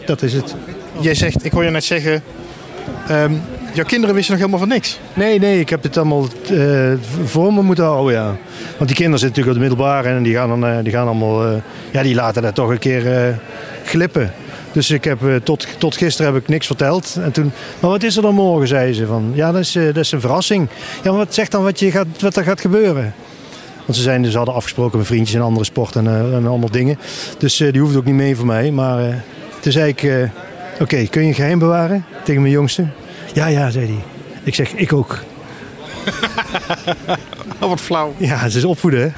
Dat 0.06 0.21
is 0.21 0.34
het. 0.34 0.56
Jij 1.00 1.15
zegt, 1.15 1.45
ik 1.45 1.52
hoor 1.52 1.63
je 1.63 1.69
net 1.69 1.84
zeggen... 1.84 2.24
ehm, 3.08 3.34
jouw 3.74 3.86
kinderen 3.86 4.15
wisten 4.15 4.34
nog 4.34 4.45
helemaal 4.45 4.67
van 4.67 4.76
niks. 4.76 5.00
Nee, 5.13 5.39
nee, 5.39 5.60
ik 5.60 5.69
heb 5.69 5.84
het 5.84 5.98
allemaal 5.98 6.28
eh, 6.52 6.93
voor 7.24 7.54
me 7.54 7.62
moeten 7.62 7.86
houden, 7.86 8.13
ja. 8.13 8.36
Want 8.78 8.88
die 8.88 8.95
kinderen 8.95 9.19
zitten 9.19 9.28
natuurlijk 9.28 9.48
op 9.48 9.54
de 9.54 9.60
middelbare 9.60 10.10
en 10.10 10.24
die 10.24 10.34
gaan, 10.34 10.50
dan, 10.50 10.65
eh, 10.65 10.84
die 10.84 10.93
gaan 10.93 11.08
allemaal... 11.08 11.62
ja, 11.91 12.04
die 12.04 12.15
laten 12.15 12.41
dat 12.41 12.56
toch 12.56 12.69
een 12.69 12.80
keer 12.80 13.39
glippen. 13.86 14.34
Dus 14.71 14.89
ik 14.89 15.04
heb, 15.04 15.19
tot, 15.43 15.67
tot 15.78 15.98
gisteren 15.98 16.34
heb 16.34 16.41
ik 16.41 16.48
niks 16.48 16.65
verteld. 16.65 17.17
En 17.21 17.32
toen, 17.32 17.52
maar 17.80 17.89
wat 17.89 18.04
is 18.04 18.15
er 18.15 18.21
dan 18.21 18.34
morgen, 18.34 18.67
zei 18.67 18.93
ze. 18.93 19.06
Van, 19.06 19.32
ja, 19.34 19.52
dat 19.52 19.62
is, 19.62 19.71
dat 19.71 19.98
is 19.98 20.12
een 20.12 20.19
verrassing. 20.19 20.67
Ja, 21.04 21.10
maar 21.10 21.19
wat 21.19 21.34
zegt 21.34 21.52
dan 21.52 21.63
wat, 21.63 21.80
je 21.80 21.91
gaat, 21.91 22.08
wat 22.19 22.36
er 22.36 22.43
gaat 22.43 22.62
gebeuren? 22.62 23.13
Want 23.86 23.98
ze, 23.98 24.02
zijn, 24.04 24.21
dus, 24.21 24.32
ze 24.32 24.38
hadden 24.38 24.56
afgesproken 24.56 24.98
met 24.98 25.08
vriendjes 25.08 25.36
en 25.36 25.41
andere 25.41 25.65
sporten 25.65 26.08
en, 26.08 26.13
eh, 26.13 26.36
en 26.36 26.48
allemaal 26.48 26.71
dingen. 26.71 26.98
Dus 27.38 27.60
eh, 27.60 27.71
die 27.71 27.82
hoeft 27.82 27.95
ook 27.95 28.06
niet 28.06 28.13
mee 28.15 28.36
voor 28.36 28.45
mij. 28.45 28.71
Maar 28.71 29.24
toen 29.60 29.71
zei 29.71 29.89
ik, 29.89 30.30
oké, 30.80 31.08
kun 31.08 31.21
je 31.21 31.28
een 31.28 31.34
geheim 31.34 31.60
bewaren 31.60 32.06
tegen 32.24 32.41
mijn 32.41 32.54
jongste? 32.54 32.86
Ja, 33.34 33.48
ja, 33.48 33.69
zei 33.69 33.86
hij. 33.86 34.04
Ik 34.43 34.56
zeg, 34.56 34.74
ik 34.74 34.93
ook. 34.93 35.19
Oh, 37.60 37.69
wat 37.69 37.82
flauw. 37.82 38.13
Ja, 38.17 38.50
ze 38.50 38.58
is 38.58 38.65
opvoeden. 38.65 39.02
hè. 39.02 39.10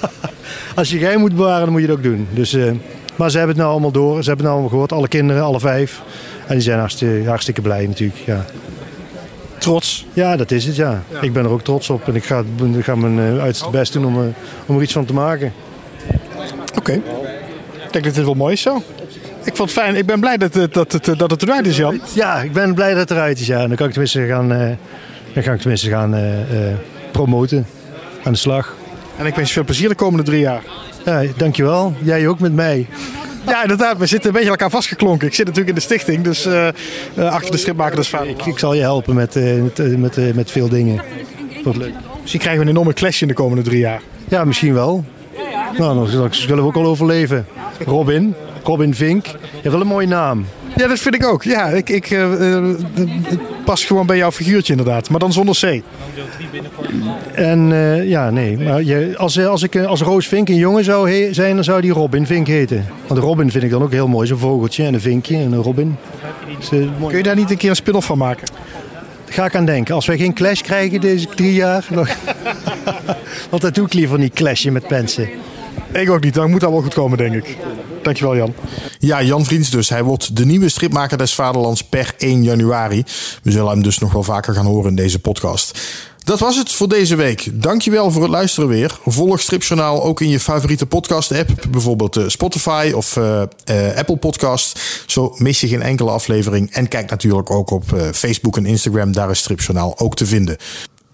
Als 0.80 0.90
je 0.90 0.98
geheim 0.98 1.20
moet 1.20 1.34
bewaren, 1.34 1.60
dan 1.60 1.70
moet 1.72 1.80
je 1.80 1.86
het 1.86 1.96
ook 1.96 2.02
doen. 2.02 2.28
Dus, 2.30 2.52
eh, 2.52 2.72
maar 3.16 3.30
ze 3.30 3.36
hebben 3.38 3.56
het 3.56 3.64
nou 3.64 3.70
allemaal 3.72 3.90
door. 3.90 4.22
Ze 4.22 4.28
hebben 4.28 4.32
het 4.32 4.40
nou 4.44 4.50
allemaal 4.50 4.68
gehoord. 4.68 4.92
Alle 4.92 5.08
kinderen, 5.08 5.42
alle 5.42 5.60
vijf. 5.60 6.02
En 6.46 6.54
die 6.54 6.62
zijn 6.62 6.78
hartstikke, 6.78 7.28
hartstikke 7.28 7.60
blij 7.60 7.86
natuurlijk. 7.86 8.18
Ja. 8.18 8.44
Trots? 9.58 10.06
Ja, 10.12 10.36
dat 10.36 10.50
is 10.50 10.64
het, 10.64 10.76
ja. 10.76 11.02
Ik 11.20 11.32
ben 11.32 11.44
er 11.44 11.50
ook 11.50 11.62
trots 11.62 11.90
op. 11.90 12.08
En 12.08 12.14
ik 12.14 12.24
ga, 12.24 12.42
ik 12.76 12.84
ga 12.84 12.94
mijn 12.94 13.18
eh, 13.18 13.40
uiterste 13.42 13.70
best 13.70 13.92
doen 13.92 14.04
om, 14.06 14.16
eh, 14.22 14.28
om 14.66 14.76
er 14.76 14.82
iets 14.82 14.92
van 14.92 15.04
te 15.04 15.12
maken. 15.12 15.52
Oké. 16.78 16.92
Ik 16.92 17.92
denk 17.92 18.04
dat 18.04 18.14
dit 18.14 18.24
wel 18.24 18.34
mooi 18.34 18.52
is 18.52 18.60
zo. 18.60 18.82
Ik 19.44 19.56
vond 19.56 19.70
het 19.70 19.78
fijn. 19.78 19.96
Ik 19.96 20.06
ben 20.06 20.20
blij 20.20 20.36
dat, 20.36 20.54
het- 20.54 20.74
dat, 20.74 20.92
het, 20.92 21.04
dat 21.18 21.30
het 21.30 21.42
eruit 21.42 21.66
is, 21.66 21.76
Jan. 21.76 22.00
Ja, 22.14 22.40
ik 22.40 22.52
ben 22.52 22.74
blij 22.74 22.90
dat 22.90 22.98
het 22.98 23.10
eruit 23.10 23.40
is. 23.40 23.46
Ja. 23.46 23.60
En 23.60 23.66
dan 23.68 23.76
kan 23.76 23.86
ik 23.86 23.92
tenminste 23.92 24.26
gaan, 24.26 24.52
eh, 24.52 24.70
dan 25.34 25.42
kan 25.42 25.54
ik 25.54 25.60
tenminste 25.60 25.88
gaan 25.88 26.14
eh, 26.14 26.40
eh, 26.70 26.76
promoten. 27.12 27.66
Aan 28.24 28.32
de 28.32 28.38
slag. 28.38 28.74
En 29.18 29.26
ik 29.26 29.34
wens 29.34 29.48
je 29.48 29.54
veel 29.54 29.64
plezier 29.64 29.88
de 29.88 29.94
komende 29.94 30.22
drie 30.24 30.40
jaar. 30.40 30.62
Ja, 31.04 31.22
dankjewel. 31.36 31.94
Jij 32.02 32.28
ook 32.28 32.40
met 32.40 32.52
mij. 32.54 32.86
Ja, 33.46 33.62
inderdaad. 33.62 33.98
We 33.98 34.06
zitten 34.06 34.28
een 34.28 34.32
beetje 34.32 34.50
aan 34.50 34.56
elkaar 34.56 34.70
vastgeklonken. 34.70 35.26
Ik 35.26 35.34
zit 35.34 35.46
natuurlijk 35.46 35.76
in 35.76 35.80
de 35.80 35.86
stichting, 35.86 36.24
dus 36.24 36.46
eh, 36.46 36.68
eh, 36.68 36.74
achter 37.14 37.50
de 37.50 37.56
stripmaker 37.56 37.96
dus 37.96 38.08
vader. 38.08 38.28
Ik, 38.28 38.46
ik 38.46 38.58
zal 38.58 38.74
je 38.74 38.80
helpen 38.80 39.14
met, 39.14 39.36
eh, 39.36 39.62
met, 39.62 39.98
met, 39.98 40.34
met 40.34 40.50
veel 40.50 40.68
dingen. 40.68 41.02
Wordt 41.62 41.78
leuk. 41.78 41.94
Misschien 42.20 42.40
krijgen 42.40 42.62
we 42.62 42.68
een 42.68 42.74
enorme 42.76 42.92
clash 42.92 43.22
in 43.22 43.28
de 43.28 43.34
komende 43.34 43.62
drie 43.62 43.78
jaar. 43.78 44.00
Ja, 44.28 44.44
misschien 44.44 44.74
wel. 44.74 45.04
Nou, 45.78 45.94
dan 45.94 46.10
dan 46.10 46.34
zullen 46.34 46.56
we 46.56 46.68
ook 46.68 46.76
al 46.76 46.84
overleven. 46.84 47.46
Robin, 47.84 48.34
Robin 48.64 48.94
Vink. 48.94 49.26
Je 49.26 49.38
hebt 49.52 49.72
wel 49.72 49.80
een 49.80 49.86
mooie 49.86 50.06
naam. 50.06 50.46
Ja, 50.76 50.86
dat 50.86 50.98
vind 50.98 51.14
ik 51.14 51.26
ook. 51.26 51.42
Ja, 51.42 51.66
ik, 51.68 51.88
ik 51.88 52.10
eh, 52.10 52.54
eh, 52.56 52.64
het 53.22 53.38
past 53.64 53.84
gewoon 53.84 54.06
bij 54.06 54.16
jouw 54.16 54.30
figuurtje 54.32 54.72
inderdaad. 54.72 55.10
Maar 55.10 55.20
dan 55.20 55.32
zonder 55.32 55.54
C. 55.60 55.82
En 57.34 57.72
eh, 57.72 58.08
ja, 58.08 58.30
nee. 58.30 58.58
Maar 58.58 58.82
je, 58.82 59.14
als, 59.16 59.38
als, 59.46 59.62
ik, 59.62 59.76
als 59.76 60.00
Roos 60.00 60.26
Vink 60.26 60.48
een 60.48 60.54
jongen 60.54 60.84
zou 60.84 61.10
he- 61.10 61.32
zijn, 61.32 61.54
dan 61.54 61.64
zou 61.64 61.80
die 61.80 61.92
Robin 61.92 62.26
Vink 62.26 62.46
heten. 62.46 62.86
Want 63.06 63.20
Robin 63.20 63.50
vind 63.50 63.64
ik 63.64 63.70
dan 63.70 63.82
ook 63.82 63.92
heel 63.92 64.08
mooi. 64.08 64.26
Zo'n 64.26 64.38
vogeltje 64.38 64.84
en 64.84 64.94
een 64.94 65.00
vinkje 65.00 65.36
en 65.36 65.52
een 65.52 65.62
Robin. 65.62 65.96
Dus. 66.58 66.68
Kun 67.08 67.16
je 67.16 67.22
daar 67.22 67.36
niet 67.36 67.50
een 67.50 67.56
keer 67.56 67.70
een 67.70 67.76
spin-off 67.76 68.06
van 68.06 68.18
maken? 68.18 68.46
Daar 69.24 69.34
ga 69.34 69.44
ik 69.44 69.54
aan 69.54 69.66
denken. 69.66 69.94
Als 69.94 70.06
wij 70.06 70.16
geen 70.18 70.34
clash 70.34 70.60
krijgen 70.60 71.00
deze 71.00 71.26
drie 71.34 71.52
jaar. 71.54 71.84
Dan... 71.94 72.06
Want 73.50 73.62
dat 73.62 73.74
doe 73.74 73.86
ik 73.86 73.92
liever 73.92 74.18
niet 74.18 74.34
clashen 74.34 74.72
met 74.72 74.90
mensen. 74.90 75.28
Ik 75.92 76.10
ook 76.10 76.24
niet. 76.24 76.34
Dan 76.34 76.50
moet 76.50 76.60
dat 76.60 76.70
wel 76.70 76.80
goed 76.82 76.94
komen, 76.94 77.18
denk 77.18 77.34
ik. 77.34 77.56
Dankjewel, 78.06 78.36
Jan. 78.36 78.54
Ja, 78.98 79.22
Jan 79.22 79.44
Vriends 79.44 79.70
dus. 79.70 79.88
Hij 79.88 80.02
wordt 80.02 80.36
de 80.36 80.44
nieuwe 80.44 80.68
stripmaker 80.68 81.18
des 81.18 81.34
Vaderlands 81.34 81.84
per 81.84 82.14
1 82.18 82.42
januari. 82.42 83.04
We 83.42 83.50
zullen 83.50 83.70
hem 83.70 83.82
dus 83.82 83.98
nog 83.98 84.12
wel 84.12 84.22
vaker 84.22 84.54
gaan 84.54 84.66
horen 84.66 84.90
in 84.90 84.96
deze 84.96 85.18
podcast. 85.18 85.80
Dat 86.24 86.38
was 86.38 86.56
het 86.56 86.72
voor 86.72 86.88
deze 86.88 87.16
week. 87.16 87.48
Dankjewel 87.52 88.10
voor 88.10 88.22
het 88.22 88.30
luisteren 88.30 88.68
weer. 88.68 88.98
Volg 89.04 89.40
Stripjournaal 89.40 90.02
ook 90.02 90.20
in 90.20 90.28
je 90.28 90.40
favoriete 90.40 90.86
podcast-app. 90.86 91.50
Bijvoorbeeld 91.70 92.16
eh, 92.16 92.24
Spotify 92.26 92.92
of 92.94 93.16
eh, 93.16 93.42
eh, 93.42 93.96
Apple 93.96 94.16
Podcast. 94.16 94.80
Zo 95.06 95.34
mis 95.38 95.60
je 95.60 95.68
geen 95.68 95.82
enkele 95.82 96.10
aflevering. 96.10 96.70
En 96.72 96.88
kijk 96.88 97.10
natuurlijk 97.10 97.50
ook 97.50 97.70
op 97.70 97.84
Facebook 98.12 98.56
en 98.56 98.66
Instagram. 98.66 99.12
Daar 99.12 99.30
is 99.30 99.38
Stripjournaal 99.38 99.98
ook 99.98 100.16
te 100.16 100.26
vinden. 100.26 100.56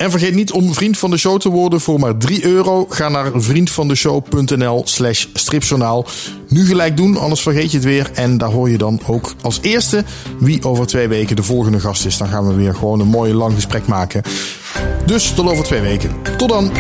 En 0.03 0.11
vergeet 0.11 0.35
niet 0.35 0.53
om 0.53 0.75
vriend 0.75 0.99
van 0.99 1.11
de 1.11 1.17
show 1.17 1.41
te 1.41 1.49
worden 1.49 1.81
voor 1.81 1.99
maar 1.99 2.17
3 2.17 2.45
euro. 2.45 2.87
Ga 2.89 3.09
naar 3.09 3.31
vriendvandeshow.nl 3.35 4.83
slash 4.85 5.27
stripjournaal. 5.33 6.07
Nu 6.49 6.67
gelijk 6.67 6.97
doen, 6.97 7.17
anders 7.17 7.41
vergeet 7.41 7.71
je 7.71 7.77
het 7.77 7.87
weer. 7.87 8.11
En 8.15 8.39
daar 8.39 8.51
hoor 8.51 8.71
je 8.71 8.79
dan 8.79 9.01
ook 9.07 9.35
als 9.43 9.59
eerste 9.61 10.05
wie 10.39 10.65
over 10.65 10.87
twee 10.87 11.09
weken 11.09 11.37
de 11.37 11.43
volgende 11.43 11.81
gast 11.81 12.07
is. 12.07 12.19
Dan 12.19 12.29
gaan 12.29 12.49
we 12.49 12.55
weer 12.55 12.75
gewoon 12.75 13.01
een 13.01 13.09
mooi 13.09 13.35
lang 13.35 13.55
gesprek 13.55 13.87
maken. 13.87 14.23
Dus 15.07 15.33
tot 15.33 15.51
over 15.51 15.65
twee 15.65 15.81
weken. 15.81 16.11
Tot 16.37 16.49
dan! 16.49 16.73